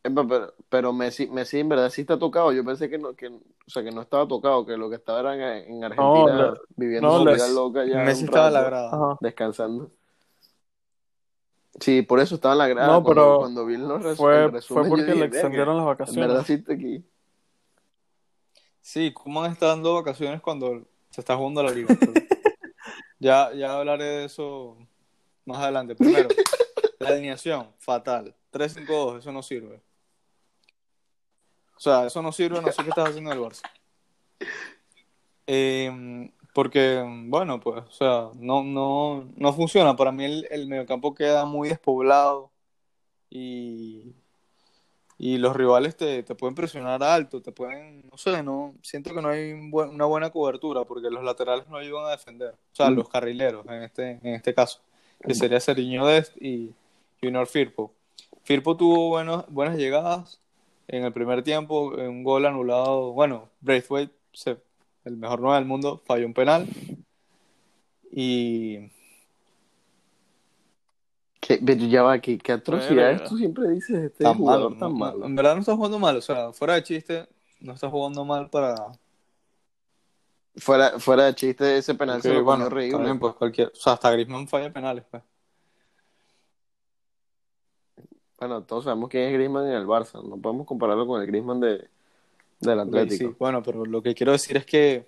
[0.04, 2.52] Epa, Pero, pero Messi, Messi en verdad sí está tocado.
[2.54, 5.20] Yo pensé que no, que, o sea, que no estaba tocado, que lo que estaba
[5.22, 8.62] era en, en Argentina No, viviendo no, su vida loca ya Messi estaba en la
[8.64, 9.18] grada.
[9.20, 9.92] Descansando.
[11.80, 12.88] Sí, por eso estaba en la grada.
[12.88, 15.76] No, cuando, pero cuando vi los res- Fue, resumen, fue porque dije, le "Verga, extendieron
[15.76, 16.28] las En vacaciones.
[16.30, 17.04] verdad sí está aquí.
[18.82, 21.96] Sí, Koeman está dando vacaciones cuando se está jugando la liga.
[21.98, 22.12] pero
[23.20, 24.78] ya, ya hablaré de eso
[25.46, 25.96] más adelante.
[25.96, 26.28] Primero,
[27.00, 28.36] la alineación, fatal.
[28.52, 29.82] 3-5-2, eso no sirve.
[31.78, 33.62] O sea, eso no sirve, no sé qué estás haciendo en el Barça.
[35.48, 39.96] Eh, porque, bueno, pues, o sea, no, no, no funciona.
[39.96, 42.52] Para mí el, el mediocampo queda muy despoblado
[43.30, 44.16] y,
[45.18, 49.22] y los rivales te, te pueden presionar alto, te pueden, no sé, no, siento que
[49.22, 52.50] no hay un buen- una buena cobertura porque los laterales no ayudan a defender.
[52.52, 52.96] O sea, Mm.
[52.96, 54.82] los carrileros en este, en este caso,
[55.22, 56.74] que sería Seriño Dest y
[57.22, 57.94] Junior Firpo.
[58.44, 60.40] Firpo tuvo buenos, buenas llegadas
[60.88, 63.14] en el primer tiempo, un gol anulado.
[63.14, 64.14] Bueno, Braithwaite,
[65.06, 66.68] el mejor 9 del mundo, falló un penal.
[68.12, 68.92] Y
[71.46, 74.80] ¿Qué, pero ya va, qué, qué atrocidades tú siempre dices este tan jugador malo.
[74.80, 75.26] tan no- malo.
[75.26, 77.28] en verdad no está jugando mal, o sea, fuera de chiste,
[77.60, 78.76] no está jugando mal para.
[80.58, 82.92] Fuera, fuera de chiste, ese penal se porque, lo bueno, horrible.
[82.92, 83.68] también, pues cualquier.
[83.68, 85.22] O sea, hasta Griezmann falla penales, pues.
[88.40, 90.22] Bueno, todos sabemos quién es Griezmann en el Barça.
[90.28, 91.90] No podemos compararlo con el Griezmann de,
[92.60, 93.30] del Atlético.
[93.30, 95.08] sí, bueno, pero lo que quiero decir es que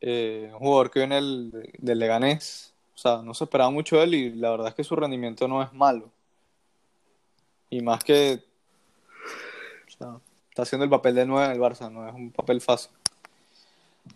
[0.00, 2.67] eh, un jugador que viene del, del Leganés,
[2.98, 5.46] o sea, no se esperaba mucho de él y la verdad es que su rendimiento
[5.46, 6.10] no es malo.
[7.70, 8.42] Y más que,
[9.86, 10.16] o sea,
[10.50, 12.90] está haciendo el papel de 9 en el Barça, no es un papel fácil.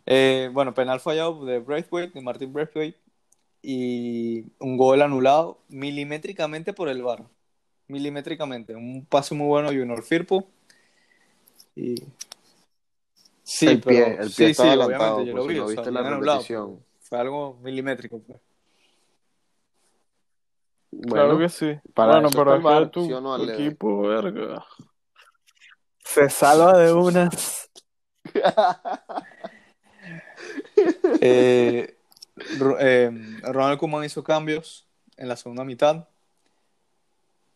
[0.05, 2.99] Eh, bueno, penal fallado de Braithwaite, de Martin Braithwaite,
[3.63, 7.23] y un gol anulado milimétricamente por el VAR.
[7.87, 8.75] Milimétricamente.
[8.75, 10.49] Un pase muy bueno de Junior Firpo.
[11.77, 12.03] Y...
[13.45, 15.69] Sí, el pie, pero- el sí, pie sí, adelantado, obviamente, yo lo vi, lo o
[15.69, 16.81] sea, viste la repetición.
[16.99, 18.21] Fue algo milimétrico,
[21.09, 21.79] Claro que sí.
[21.95, 23.65] para bueno, que tu, ¿sí o no, tu Leve?
[23.67, 24.65] equipo, verga.
[26.05, 27.71] Se salva de unas.
[31.21, 31.97] Eh,
[32.81, 33.11] eh,
[33.43, 36.09] Ronald Koeman hizo cambios en la segunda mitad.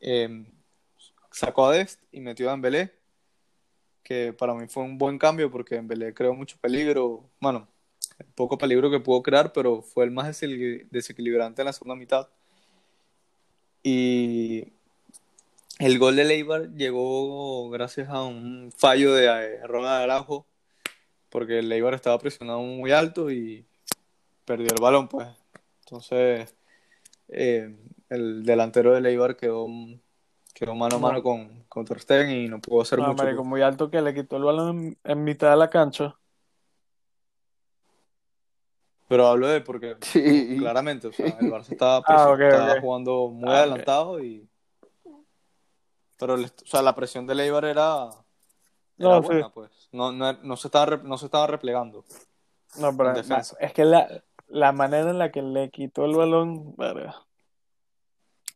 [0.00, 0.46] Eh,
[1.32, 2.92] sacó a Dest y metió a Dembélé,
[4.02, 7.28] que para mí fue un buen cambio porque Dembélé creó mucho peligro.
[7.40, 7.66] Bueno,
[8.18, 11.96] el poco peligro que pudo crear, pero fue el más desequil- desequilibrante en la segunda
[11.96, 12.28] mitad.
[13.88, 14.72] Y
[15.78, 20.44] el gol de Leibar llegó gracias a un fallo de eh, Ronald Araujo,
[21.30, 23.64] porque el Leibar estaba presionado muy alto y
[24.44, 25.28] perdió el balón, pues.
[25.84, 26.52] Entonces,
[27.28, 27.76] eh,
[28.10, 29.68] el delantero de Leibar quedó,
[30.52, 31.22] quedó mano a mano No.
[31.22, 33.22] con, con Ter Stegen y no pudo hacer No, mucho.
[33.22, 33.48] marico, pues.
[33.48, 36.16] muy alto que le quitó el balón en, en mitad de la cancha.
[39.08, 40.56] Pero hablo de porque, Sí.
[40.58, 44.48] claramente, o sea, el Barça estaba, Ah, jugando muy Ah, adelantado y...
[46.18, 48.14] Pero, el- o sea, la presión de Leibar era, era
[48.96, 49.26] No, sí.
[49.26, 49.70] buena, pues.
[49.92, 52.04] No, no, no se estaba, no se estaba replegando.
[52.78, 56.74] No, pero es que la, la manera en la que le quitó el balón.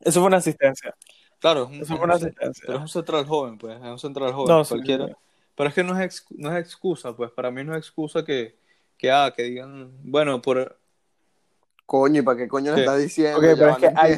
[0.01, 0.95] Eso fue una asistencia.
[1.39, 2.65] Claro, es un, Eso es fue una un- asistencia.
[2.67, 5.07] pero es un central joven, pues, es un central joven, No, cualquiera.
[5.07, 5.13] sí.
[5.55, 8.25] Pero es que no es, ex- no es excusa, pues, para mí no es excusa
[8.25, 8.59] que,
[9.01, 10.79] que, ah, que digan, bueno, por...
[11.87, 13.39] Coño, ¿y para qué coño le estás diciendo?
[13.39, 14.15] Ok, Ya pero es que hay,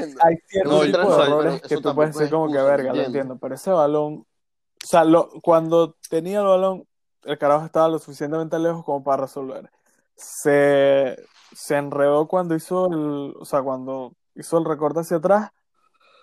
[0.46, 2.98] ciertos No, tipos yo- de pero errores que tú puedes decir como que verga, ¿me
[2.98, 3.38] lo entiendo.
[3.38, 6.86] Pero ese balón, o sea, lo, cuando tenía el balón,
[7.24, 9.70] el carajo estaba lo suficientemente lejos como para resolver.
[10.16, 11.16] Se,
[11.54, 15.50] se enredó cuando hizo el, o sea, cuando hizo el recorte hacia atrás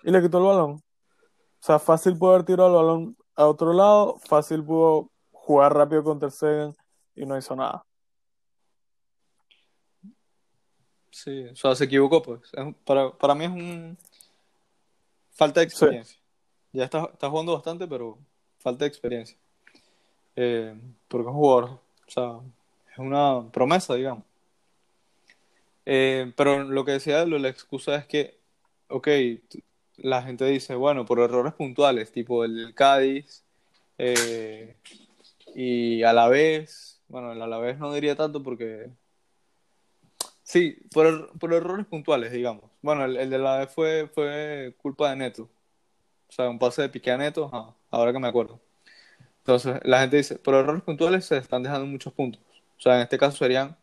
[0.04, 0.70] y le quitó el balón.
[0.72, 0.82] O
[1.62, 6.26] sea, fácil pudo haber tirado el balón a otro lado, fácil pudo jugar rápido contra
[6.28, 6.76] el Segen
[7.16, 7.84] y no hizo nada.
[11.10, 12.40] Sí, o sea, se equivocó, pues.
[12.84, 13.98] Para, para mí es un...
[15.32, 15.74] Falta de Sí.
[15.76, 16.18] experiencia.
[16.72, 18.18] ya está, está jugando bastante, pero
[18.58, 19.36] falta de experiencia.
[20.36, 20.74] Eh,
[21.08, 22.40] porque es un jugador, o sea,
[22.92, 24.24] es una promesa, digamos.
[25.86, 28.38] Eh, pero lo que decía la excusa es que,
[28.88, 29.08] ok,
[29.96, 33.42] la gente dice, bueno, por errores puntuales, tipo el del Cádiz
[33.98, 34.76] eh,
[35.54, 38.90] y a la vez, bueno, el a la vez no diría tanto porque,
[40.50, 42.64] sí, por, er, por errores puntuales, digamos.
[42.82, 45.48] Bueno, el, el de la vez fue, fue culpa de Neto.
[46.28, 47.50] O sea, un pase de pique a Neto,
[47.90, 48.60] ahora que me acuerdo.
[49.38, 52.40] Entonces, la gente dice, por errores puntuales se están dejando muchos puntos.
[52.78, 53.76] O sea, en este caso serían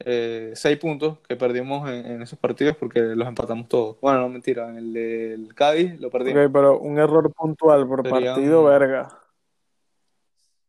[0.00, 4.00] eh, seis puntos que perdimos en, esos partidos porque los empatamos todos.
[4.00, 6.46] Bueno, no mentira, en el del Cádiz lo perdimos.
[6.46, 9.08] Ok, pero un error puntual por partido, verga.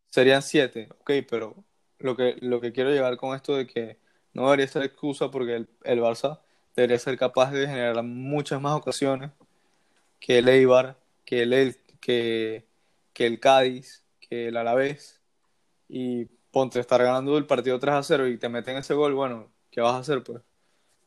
[0.10, 1.56] Serían siete, ok, pero
[2.00, 4.01] lo que, lo que quiero llegar con esto de que
[4.34, 6.40] no debería ser excusa porque el, el Barça
[6.76, 9.32] debería ser capaz de generar muchas más ocasiones
[10.20, 12.66] que el Eibar, que el, que,
[13.14, 15.20] que el Cádiz, que el Alavés
[15.90, 19.50] y ponte estar ganando el partido 3 a 0 y te meten ese gol, bueno,
[19.72, 20.42] ¿qué vas a hacer pues?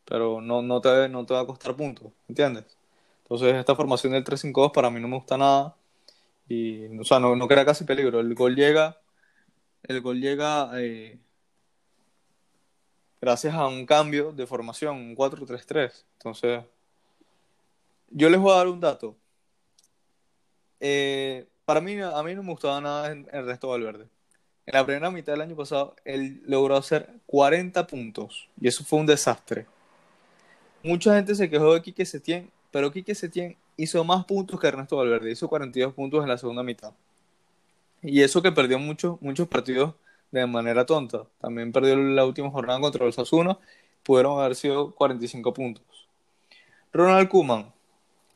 [0.05, 2.65] Pero no, no, te, no te va a costar puntos, ¿entiendes?
[3.23, 5.77] Entonces esta formación del 3-5-2 para mí no me gusta nada
[6.49, 8.21] y, o sea, no, no crea casi peligro.
[8.21, 9.01] El gol llega,
[9.85, 11.19] el gol llega eh,
[13.25, 16.05] gracias a un cambio de formación, un 4-3-3.
[16.19, 16.63] Entonces,
[18.11, 19.17] yo les voy a dar un dato.
[20.79, 24.09] Eh, para mí, a mí no me gustaba nada resto de Valverde.
[24.67, 28.99] En la primera mitad del año pasado, él logró hacer 40 puntos y eso fue
[28.99, 29.67] un desastre.
[30.83, 34.99] Mucha gente se quejó de Quique Setién, pero Quique Setién hizo más puntos que Ernesto
[34.99, 36.93] Valverde, hizo 42 puntos en la segunda mitad.
[38.03, 39.95] Y eso que perdió muchos, muchos partidos
[40.41, 41.25] de manera tonta.
[41.41, 43.61] También perdió la última jornada contra los Sassuno,
[44.03, 46.09] pudieron haber sido 45 puntos.
[46.93, 47.73] Ronald Koeman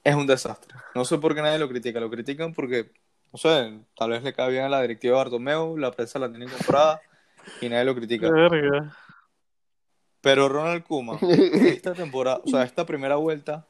[0.05, 0.75] es un desastre.
[0.95, 2.91] No sé por qué nadie lo critica, lo critican porque
[3.33, 6.31] no sé, tal vez le cae bien a la directiva de Bartomeu, la prensa la
[6.31, 7.01] tiene comprada
[7.61, 8.31] y nadie lo critica.
[10.21, 13.67] Pero Ronald Kuma, esta temporada, o sea, esta primera vuelta,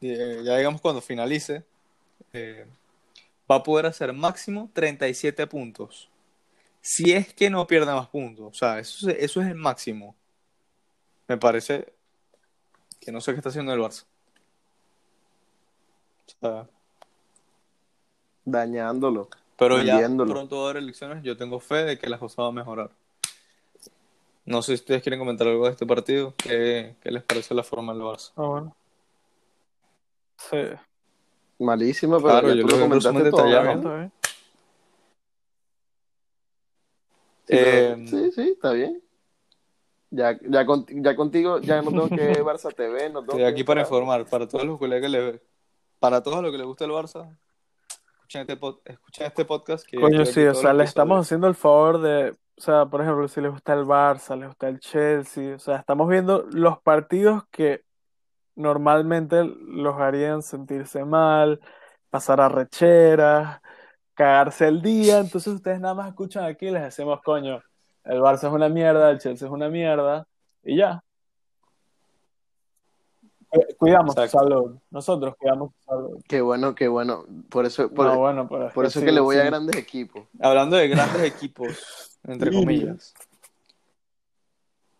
[0.00, 1.64] eh, ya digamos cuando finalice,
[2.32, 2.66] eh,
[3.50, 6.08] va a poder hacer máximo 37 puntos.
[6.86, 8.46] Si es que no pierde más puntos.
[8.46, 10.14] O sea, eso, eso es el máximo.
[11.26, 11.92] Me parece
[13.00, 14.04] que no sé qué está haciendo el Barça.
[16.28, 16.68] O sea,
[18.44, 19.28] dañándolo.
[19.58, 22.46] Pero ya pronto va a haber elecciones, yo tengo fe de que las cosas van
[22.46, 22.90] a mejorar.
[24.44, 26.34] No sé si ustedes quieren comentar algo de este partido.
[26.36, 28.30] ¿Qué, les parece la forma del Barça?
[28.36, 28.76] Ah, bueno.
[30.36, 30.58] Sí.
[31.58, 34.02] Malísima, pero claro, yo lo comentaste detallado.
[34.02, 34.10] ¿eh?
[34.12, 34.12] Sí,
[37.48, 39.02] eh, sí, sí, está bien.
[40.10, 43.10] Ya, ya, ya contigo, ya no tengo que Barça TV.
[43.10, 45.42] No Estoy aquí para informar, para todos los colegas que le,
[45.98, 47.36] para todos los que les gusta el Barça,
[48.28, 49.86] escuchen este, este podcast.
[49.86, 53.28] Que Coño, sí, o sea, le estamos haciendo el favor de, o sea, por ejemplo,
[53.28, 57.44] si les gusta el Barça, les gusta el Chelsea, o sea, estamos viendo los partidos
[57.50, 57.84] que
[58.54, 61.60] normalmente los harían sentirse mal,
[62.10, 63.60] pasar a recheras,
[64.16, 67.62] cagarse el día, entonces ustedes nada más escuchan aquí y les decimos, coño,
[68.04, 70.26] el Barça es una mierda, el Chelsea es una mierda,
[70.64, 71.02] y ya.
[73.78, 74.76] Cuidamos salud.
[74.90, 76.20] Nosotros cuidamos salud.
[76.28, 77.24] Qué bueno, qué bueno.
[77.48, 80.24] Por eso, por, bueno, por eso que le voy a grandes equipos.
[80.40, 83.14] Hablando de grandes equipos, entre comillas.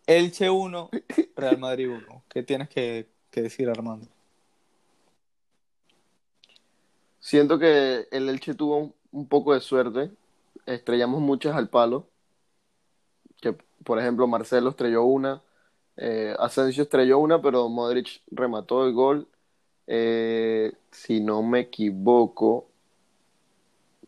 [0.07, 0.89] Elche 1,
[1.35, 2.23] Real Madrid 1.
[2.29, 4.07] ¿Qué tienes que, decir, Armando?
[7.19, 10.11] Siento que el Elche tuvo un, poco de suerte.
[10.65, 12.07] Estrellamos muchas al palo.
[13.41, 15.41] Que, por ejemplo, Marcelo estrelló una.
[15.97, 19.27] Eh, Asensio estrelló una, pero Modric remató el gol.
[19.87, 22.67] Eh, si no me equivoco,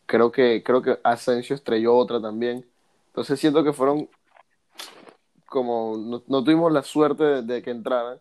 [0.06, 2.65] creo que, creo que Asensio estrelló otra también.
[3.08, 4.10] Entonces siento que fueron
[5.50, 8.20] como no, tuvimos la suerte de, que entraran,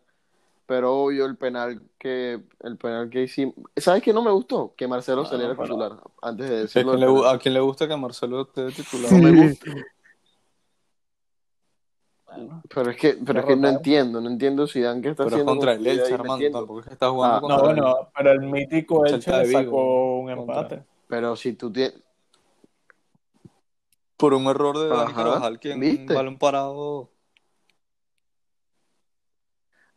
[0.69, 3.55] pero obvio el penal que el penal que hicimos.
[3.75, 4.75] ¿Sabes qué no me gustó?
[4.77, 7.27] Que Marcelo saliera titular antes de decirlo.
[7.27, 9.11] a quien le gusta que Marcelo esté titular.
[9.11, 9.71] No me gusta.
[12.75, 15.37] Pero es que, pero es que no entiendo, no entiendo si Dan que está pero
[15.37, 15.53] haciendo.
[15.53, 18.41] contra el Elche, Armando, tampoco es que está jugando ah, contra No, bueno, pero el
[18.43, 20.85] mítico Elche le sacó un empate.
[21.09, 21.95] Pero si tú tienes.
[24.19, 27.09] Por un error de Dani Carvajal, que un balón parado.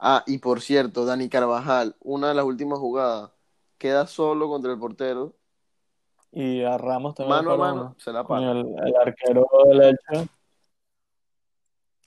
[0.02, 3.32] Ah, y por cierto, Dani Carvajal, una de las últimas jugadas,
[3.78, 5.36] queda solo contra el portero.
[6.32, 7.38] Y a Ramos también.
[7.38, 8.52] Mano a mano, se la para.
[8.52, 10.28] El, el arquero del Elche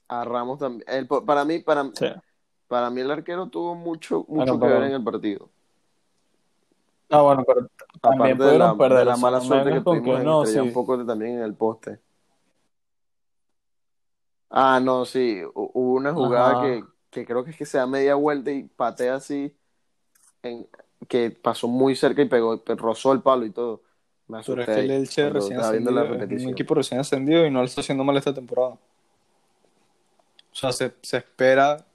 [0.07, 0.83] a Ramos también.
[0.87, 1.89] El, para mí, para,
[2.67, 5.49] para mí el arquero tuvo mucho, mucho que ver en el partido.
[7.09, 7.67] Ah, bueno, pero
[8.01, 8.99] también Aparte de la, perder.
[8.99, 10.59] de la mala suerte que tuvimos que no, sí.
[10.59, 11.99] un poco de- también en el poste.
[14.49, 16.61] Ah, no, sí, hu- hubo una jugada Ajá.
[16.61, 16.83] que,
[17.15, 19.55] que creo que es que se da media vuelta y patea así,
[20.43, 20.67] en,
[21.07, 23.83] que pasó muy cerca y pegó, pe- rozó el palo y todo.
[24.27, 26.53] Me Pero es asusté que el Elche recién ascendido, es un repetición.
[26.53, 28.77] equipo recién ascendido y no está haciendo mal esta temporada.
[30.51, 31.85] O sea, se, se espera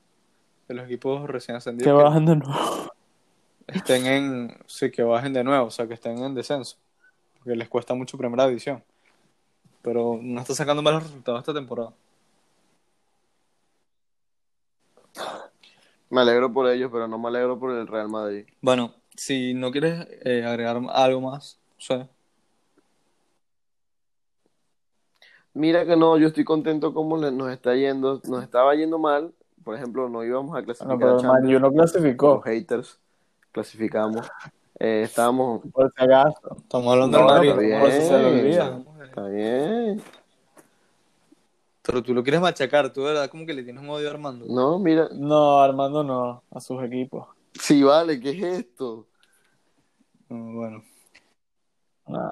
[0.68, 2.92] que los equipos recién ascendidos que bajan de nuevo.
[3.66, 6.76] estén en, sí, que bajen de nuevo, o sea, que estén en descenso,
[7.38, 8.82] porque les cuesta mucho primera división.
[9.82, 11.92] Pero no está sacando malos resultados esta temporada.
[16.10, 18.44] Me alegro por ellos, pero no me alegro por el Real Madrid.
[18.60, 22.08] Bueno, si no quieres eh, agregar algo más, o sea,
[25.52, 29.32] Mira que no, yo estoy contento como le- nos está yendo, nos estaba yendo mal,
[29.64, 32.34] por ejemplo, no íbamos a clasificar No, pero a Man U no clasificó.
[32.36, 33.00] los haters,
[33.52, 34.28] clasificamos,
[34.78, 36.56] Eh, estábamos, Por si acaso.
[36.62, 37.50] estamos hablando No, del Madrid.
[37.50, 38.86] está bien.
[39.02, 40.02] está bien,
[41.82, 44.46] Pero tú lo quieres machacar, tú verdad como que le tienes un odio a Armando.
[44.48, 47.26] no, mira, No, Armando no, a sus equipos.
[47.54, 49.06] sí vale, ¿qué es esto?
[50.28, 50.84] No, bueno.
[52.06, 52.30] Nah.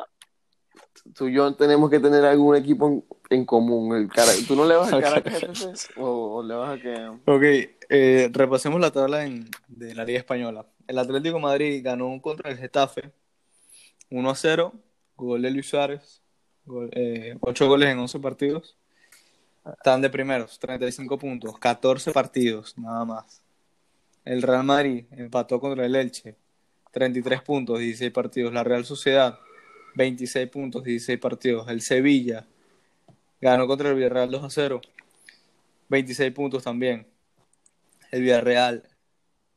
[1.14, 4.64] Tú y yo tenemos que tener algún equipo en, en común, el cara, ¿tú no
[4.66, 5.88] le vas Al Caracas?
[5.96, 7.06] ¿O, o le vas a que...?
[7.26, 10.66] Ok, eh, repasemos la tabla en- de la Liga Española.
[10.86, 13.12] El Atlético de Madrid ganó contra el Getafe
[14.10, 14.72] 1 a 0,
[15.16, 16.22] gol de Luis Suárez,
[16.66, 18.76] gol- eh, 8 goles en 11 partidos.
[19.76, 23.42] Están de primeros, 35 puntos, 14 partidos, nada más.
[24.24, 26.36] El Real Madrid empató contra el Elche,
[26.90, 28.52] 33 puntos, 16 partidos.
[28.52, 29.38] La Real Sociedad,
[29.94, 31.68] 26 puntos, 16 partidos.
[31.68, 32.46] El Sevilla
[33.40, 34.80] ganó contra el Villarreal 2 a 0,
[35.88, 37.06] 26 puntos también.
[38.10, 38.84] El Villarreal,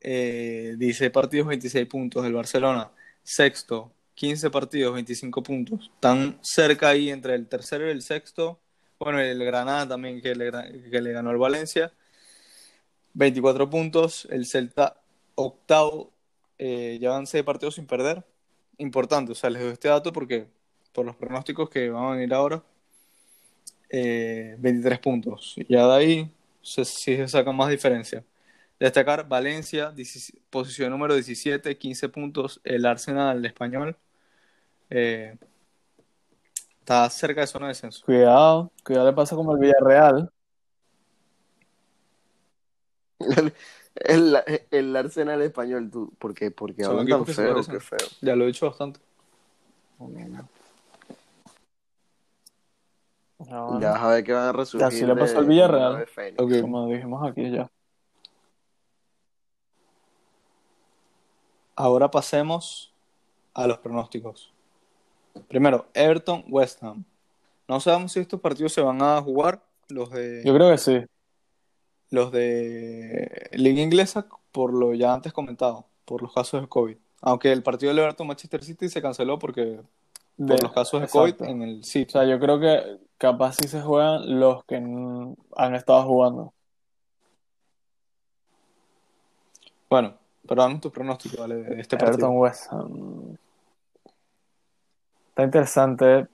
[0.01, 2.25] eh, 16 partidos, 26 puntos.
[2.25, 2.91] El Barcelona,
[3.23, 5.91] sexto, 15 partidos, 25 puntos.
[5.93, 8.59] Están cerca ahí entre el tercero y el sexto.
[9.01, 10.51] Bueno, el Granada también que le,
[10.91, 11.91] que le ganó al Valencia.
[13.13, 14.27] 24 puntos.
[14.29, 15.01] El Celta,
[15.33, 16.11] octavo,
[16.59, 18.23] eh, llevan 6 partidos sin perder.
[18.77, 20.47] Importante, o sea, les doy este dato porque
[20.93, 22.63] por los pronósticos que van a venir ahora,
[23.89, 25.55] eh, 23 puntos.
[25.69, 26.31] Ya de ahí
[26.61, 28.23] se, sí se saca más diferencia.
[28.79, 32.61] Destacar Valencia, 17 posición número 17, 15 puntos.
[32.63, 33.97] El Arsenal, el español,
[34.91, 35.37] eh,
[36.81, 38.03] está cerca de zona de descenso.
[38.05, 40.29] Cuidado, cuidado le pasa como el Villarreal.
[43.19, 43.53] El,
[43.95, 46.49] el, el Arsenal español, tú, ¿por qué?
[46.51, 47.99] Porque hablan tan feo, qué feo.
[48.21, 48.99] Ya lo he dicho bastante.
[53.79, 54.87] Ya vas a ver que van a resurgir.
[54.87, 56.07] Así le pasó al Villarreal.
[56.61, 57.69] Como dijimos aquí ya.
[61.75, 62.93] Ahora pasemos
[63.53, 64.53] a los pronósticos.
[65.47, 67.03] Primero, Everton, West Ham.
[67.67, 71.01] No sabemos si estos partidos se van a jugar, los de Yo creo que sí.
[72.09, 76.97] los de Liga Inglesa, por lo ya antes comentado, por los casos de COVID.
[77.21, 79.79] Aunque el partido del Everton Manchester City se canceló porque
[80.37, 81.37] por De- los casos de exacto.
[81.37, 82.11] COVID en el O City.
[82.11, 86.53] sea, yo creo que capaz sí se juegan los que han estado jugando.
[89.89, 90.13] Bueno,
[90.47, 91.55] pero danos tus pronósticos ¿vale?
[91.55, 92.27] de este partido.
[92.27, 93.37] Everton West Ham.
[95.31, 96.27] Está interesante,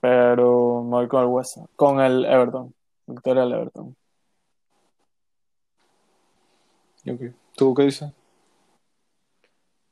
[0.00, 1.58] pero me voy con el West.
[1.76, 2.74] Con el Everton.
[3.06, 3.96] Victoria del Everton.
[7.08, 7.20] Ok.
[7.56, 8.12] ¿Tú qué dices?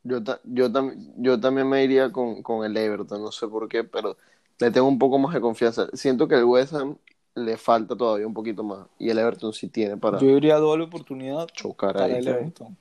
[0.03, 3.69] Yo, ta- yo, tam- yo también me iría con, con el Everton, no sé por
[3.69, 4.17] qué, pero
[4.59, 5.87] le tengo un poco más de confianza.
[5.95, 6.97] Siento que el West Ham
[7.35, 10.85] le falta todavía un poquito más y el Everton sí tiene para Yo diría doble
[10.85, 12.17] oportunidad chocar para ahí.
[12.17, 12.77] el Everton.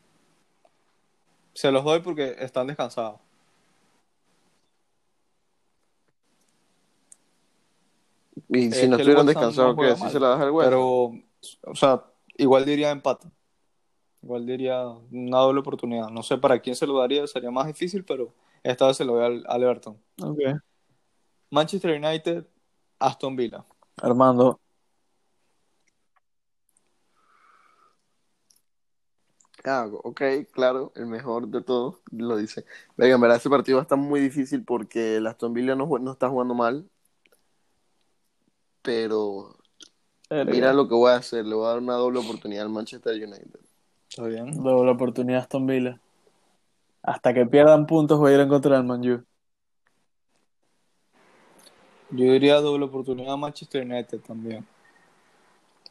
[1.54, 3.20] Se los doy porque están descansados.
[8.50, 9.98] Y si no que estuvieran descansados, no juega ¿qué?
[9.98, 10.58] ¿Sí mal, se la das al Ham?
[10.60, 11.12] Pero,
[11.64, 12.04] o sea,
[12.38, 13.28] igual diría empate.
[14.22, 16.10] Igual diría una doble oportunidad.
[16.10, 18.34] No sé para quién se lo daría, sería más difícil, pero
[18.64, 19.98] esta vez se lo doy al, al Everton.
[20.22, 20.39] Ok.
[21.52, 22.46] Manchester United,
[23.00, 23.66] Aston Villa.
[23.98, 24.60] Armando.
[29.68, 30.22] Ah, ok,
[30.52, 32.66] claro, el mejor de todos lo dice.
[32.98, 36.30] Venga, en verdad ese partido está muy difícil porque el Aston Villa no, no está
[36.30, 36.88] jugando mal,
[38.86, 39.57] pero
[40.45, 43.15] mira lo que voy a hacer, le voy a dar una doble oportunidad al Manchester
[43.15, 43.59] United.
[44.09, 44.51] ¿Está bien?
[44.63, 45.99] Doble oportunidad Aston Villa.
[47.03, 49.23] Hasta que pierdan puntos voy a ir en contra del Man U.
[52.11, 54.65] Yo diría doble oportunidad a Manchester United también.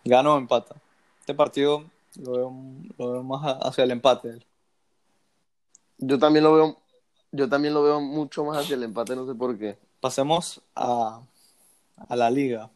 [0.04, 0.76] Gano o empata.
[1.20, 1.84] Este partido
[2.16, 2.52] lo veo,
[2.98, 4.38] lo veo más a- hacia el empate.
[5.98, 6.76] Yo también lo veo,
[7.32, 9.76] Yo también lo veo mucho más hacia el empate, no sé por qué.
[10.00, 11.20] Pasemos a,
[11.96, 12.70] a la liga.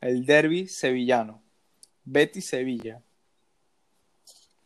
[0.00, 1.42] El derby sevillano.
[2.04, 3.02] Betis Sevilla.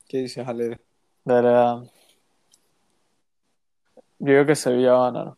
[0.08, 0.68] ¿Qué dices, Ale?
[0.68, 0.78] De
[1.24, 1.82] verdad.
[4.18, 5.34] Yo creo que Sevilla va a ganar.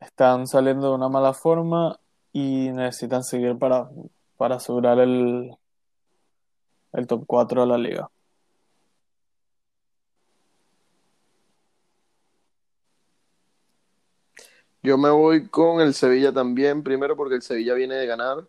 [0.00, 1.98] Están saliendo de una mala forma
[2.32, 3.88] y necesitan seguir para,
[4.36, 5.56] para asegurar el,
[6.92, 8.10] el top 4 de la liga.
[14.82, 18.46] Yo me voy con el Sevilla también, primero porque el Sevilla viene de ganar,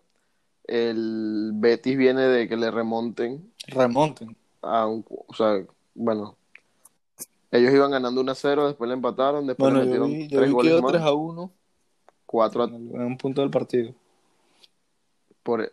[0.67, 4.35] el Betis viene de que le remonten Remonten.
[4.61, 5.63] a un, o sea,
[5.93, 6.35] bueno,
[7.51, 10.49] ellos iban ganando 1-0, después le empataron, después Bueno, le yo metieron vi, yo tres
[10.49, 11.51] vi goles más, 3 a 1
[12.25, 13.93] 4 a, en un punto del partido.
[15.43, 15.71] por,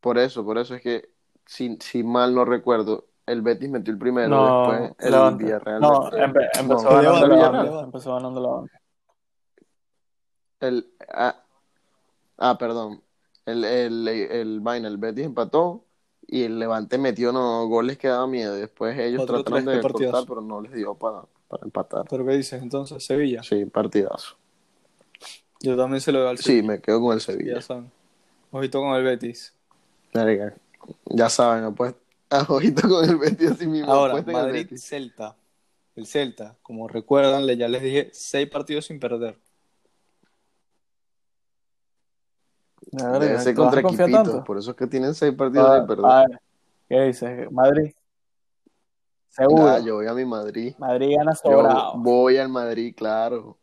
[0.00, 1.08] por eso, por eso es que
[1.44, 5.44] si, si mal no recuerdo, el Betis metió el primero, No, después el Levante.
[5.44, 7.64] Villarreal No, empe- empezó no, ganando Levante.
[7.64, 7.84] Levante.
[7.84, 8.72] Empezó ganando Levante.
[10.60, 11.36] El, ah,
[12.38, 13.02] ah, perdón.
[13.46, 15.84] El, el, el, vaina, el Betis empató
[16.26, 18.54] y el Levante metió no, goles que daba miedo.
[18.54, 22.04] Después ellos Otro trataron de cortar, pero no les dio para, para empatar.
[22.10, 23.04] ¿Pero qué dices entonces?
[23.04, 23.42] Sevilla.
[23.42, 24.36] Sí, partidazo.
[25.60, 26.68] Yo también se lo doy al Sí, Sevilla.
[26.68, 27.60] me quedo con el Ya Sevilla.
[27.60, 27.90] saben.
[28.50, 29.54] Ojito con el Betis.
[31.06, 31.74] Ya saben.
[32.30, 33.92] Ah, ojito con el Betis así mismo.
[33.92, 34.22] Ahora.
[34.22, 35.36] Madrid-Celta.
[35.94, 39.18] El Celta, como recuerdan, ya les dije, seis partidos sin perder.
[39.18, 39.40] De verdad,
[42.86, 46.06] Debe ¿te ser contra equipitos, por eso es que tienen seis partidos Ah, sin perder.
[46.06, 46.40] a ver,
[46.88, 47.50] ¿qué dices?
[47.52, 47.92] Madrid.
[49.28, 49.68] Seguro.
[49.68, 50.74] Ah, yo voy a mi Madrid.
[50.78, 51.92] Madrid gana Yo sobrado.
[51.98, 53.58] voy al Madrid, claro.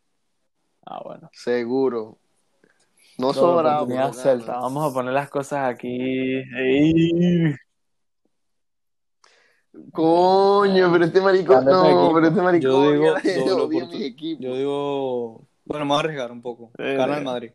[0.85, 1.29] Ah, bueno.
[1.33, 2.17] Seguro.
[3.17, 3.87] No Doble sobrado.
[3.87, 4.59] pero Celta.
[4.59, 5.97] Vamos a poner las cosas aquí.
[6.57, 7.55] Ey.
[9.91, 13.17] Coño, pero este maricón, de no, pero este maricón, Yo digo yo
[14.05, 14.43] equipos.
[14.45, 16.71] Yo digo, bueno, me voy a arriesgar un poco.
[16.77, 17.51] Eh, Gana el Madrid.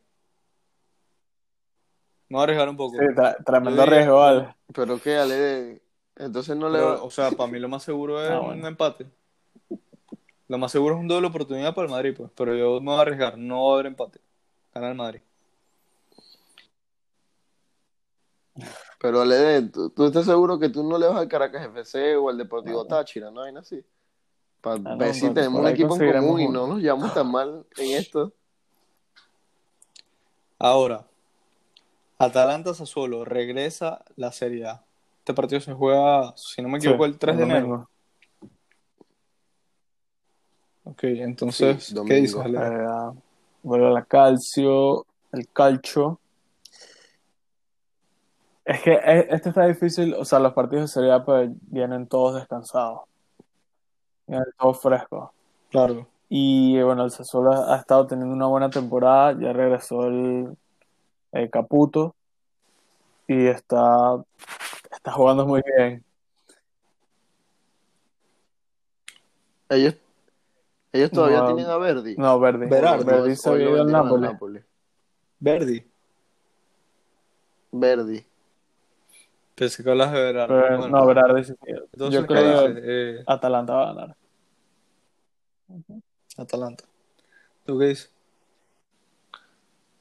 [2.28, 2.96] Me voy a arriesgar un poco.
[2.98, 4.54] Sí, tra- tremendo diría- riesgo, vale.
[4.74, 5.82] Pero qué, Ale,
[6.16, 7.02] entonces no le va.
[7.02, 9.06] o sea, para mí lo más seguro es Ah, un empate.
[10.48, 12.30] Lo más seguro es un doble oportunidad para el Madrid, pues.
[12.34, 14.20] Pero yo me voy a arriesgar, no va a haber empate.
[14.74, 15.20] Gana el Madrid.
[19.00, 22.28] Pero Ale, ¿tú, tú estás seguro que tú no le vas al Caracas FC o
[22.28, 22.84] al Deportivo No.
[22.88, 23.42] Táchira, no?
[23.42, 23.84] Hay así.
[24.60, 27.30] Para Ah, no, ver si tenemos un equipo en común y no nos llevamos tan
[27.30, 28.32] mal en esto.
[30.58, 31.06] Ahora,
[32.18, 34.82] Atalanta Sassuolo regresa la Serie A.
[35.18, 37.88] Este partido se juega, si no me equivoco, Sí, el 3 de enero.
[40.84, 42.58] Ok, entonces, Sí, ¿qué dices, Ale?
[42.58, 43.20] Eh,
[43.62, 46.18] vuelve a la calcio, el calcio.
[48.64, 52.06] Es que e- este está difícil, o sea, los partidos de Serie A pues vienen
[52.06, 53.02] todos descansados,
[54.26, 55.30] vienen todos frescos.
[55.70, 56.06] Claro.
[56.28, 60.56] Y bueno, el Sassuolo ha estado teniendo una buena temporada, ya regresó el,
[61.32, 62.14] el Caputo
[63.26, 64.22] y está,
[64.90, 66.04] está jugando muy bien.
[69.68, 69.94] Ellos,
[70.92, 72.16] ellos todavía No, tienen a Verdi.
[72.16, 72.66] No, Verdi.
[72.68, 74.22] Verdi se ido al Napoli.
[74.22, 74.60] Napoli.
[75.38, 75.86] Verdi.
[77.70, 78.24] Verdi.
[79.54, 80.54] Pensé que hablas de Berardi.
[80.54, 81.54] Pero, Bueno, no, Berardi sí.
[81.66, 82.80] entonces, Yo ¿qué creo que?
[82.84, 84.16] Eh, Atalanta va a ganar.
[86.38, 86.84] Atalanta.
[87.66, 88.10] ¿Tú qué dices?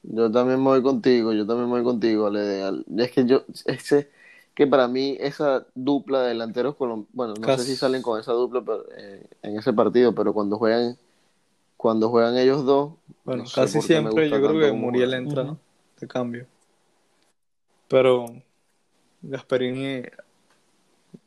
[0.02, 2.62] Yo también me voy contigo, yo también me voy contigo, Ale.
[2.62, 4.10] Al- Es que yo, ese,
[4.54, 7.64] que para mí esa dupla de delanteros bueno, no Casi.
[7.64, 10.96] sé si salen con esa dupla pero, eh, en ese partido, pero cuando juegan,
[11.76, 12.94] cuando juegan ellos dos,
[13.24, 15.58] Bueno, no casi siempre yo creo que Muriel entra Ujú.
[16.00, 16.46] de cambio.
[17.88, 18.26] Pero
[19.22, 20.04] Gasperini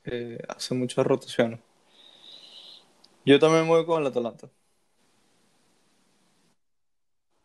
[0.03, 1.59] eh, hace muchas rotaciones.
[3.25, 4.49] Yo también me voy con el Atalanta.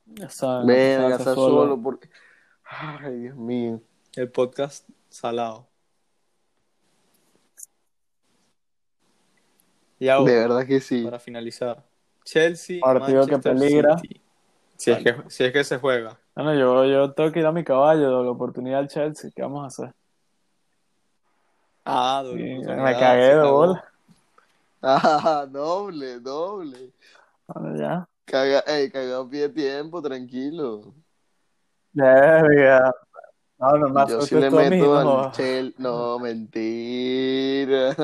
[0.07, 1.83] Ya saben, Sassuolo, solo.
[1.83, 2.09] porque,
[2.65, 3.81] ay, Dios mío.
[4.15, 5.69] El podcast salado.
[9.99, 11.05] Y ahora, De verdad que sí.
[11.05, 11.85] para finalizar,
[12.25, 13.99] Chelsea, Partido que peligra.
[13.99, 14.21] City.
[14.77, 16.19] Si es, que, si es que se juega.
[16.35, 19.31] Bueno, yo, yo tengo que ir a mi caballo, la oportunidad del Chelsea.
[19.35, 19.95] ¿Qué vamos a hacer?
[21.85, 23.85] Ah, doble Sí, oportunidad, me cagué de bola.
[24.83, 26.93] Ah, doble, doble.
[27.49, 28.09] Bueno, ya.
[28.27, 30.95] Caga, ey, cagado pide tiempo, tranquilo.
[31.93, 32.93] Verga.
[33.59, 35.21] No, no, más Yo sí suerte le mí, meto no.
[35.25, 35.75] al Chel.
[35.79, 37.95] No, mentira.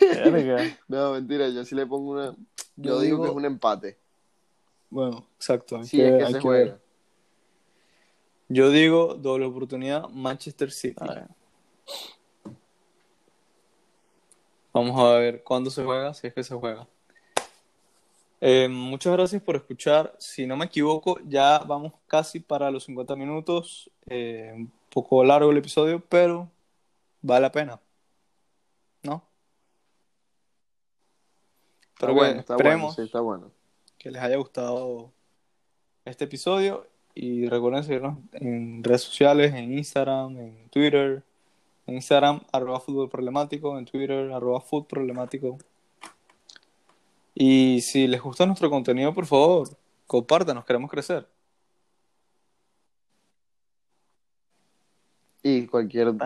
[0.00, 0.78] Verga.
[0.88, 2.30] No, mentira, yo sí le pongo una.
[2.30, 2.36] Yo,
[2.76, 3.98] Yo digo, digo- que es un empate.
[4.90, 5.76] Bueno, exacto.
[5.78, 6.42] hay Si que- es que se que ver.
[6.42, 6.78] juega.
[8.50, 10.94] Yo digo doble oportunidad Manchester City.
[11.00, 11.26] A ver.
[14.72, 16.86] Vamos a ver cuándo se juega, si es que se juega.
[18.40, 20.14] Eh, muchas gracias por escuchar.
[20.18, 23.90] Si no me equivoco, ya vamos casi para los 50 minutos.
[24.06, 26.50] Eh, un poco largo el episodio, pero
[27.22, 27.80] vale la pena.
[29.02, 29.24] ¿No?
[31.80, 33.50] Está Pero bueno, está bueno, esperemos sí, está bueno.
[33.98, 35.12] que les haya gustado
[36.04, 41.24] este episodio y recuerden seguirnos en redes sociales, en Instagram, en Twitter.
[41.88, 45.56] En Instagram, arroba fútbol problemático, en Twitter, arroba food problemático.
[47.40, 49.68] Y si les gusta nuestro contenido, por favor,
[50.08, 51.24] compártanos, queremos crecer.
[55.40, 56.16] Y cualquier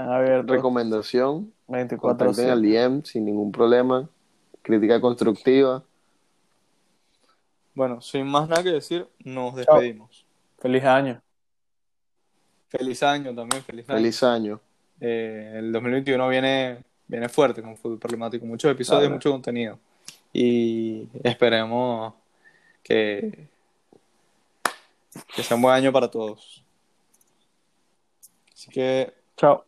[0.47, 4.09] recomendación, 24 contacten al DM sin ningún problema.
[4.63, 5.85] Crítica constructiva.
[7.75, 10.25] Bueno, sin más nada que decir, nos despedimos.
[10.61, 11.21] Feliz año.
[12.69, 13.99] Feliz año también, feliz año.
[13.99, 14.61] Feliz año.
[14.99, 19.79] Eh, el 2021 viene, viene fuerte con fútbol problemático, muchos episodios, mucho contenido.
[20.33, 22.15] Y esperemos
[22.83, 23.49] que,
[25.35, 26.65] que sea un buen año para todos.
[28.55, 29.65] Así que Chao.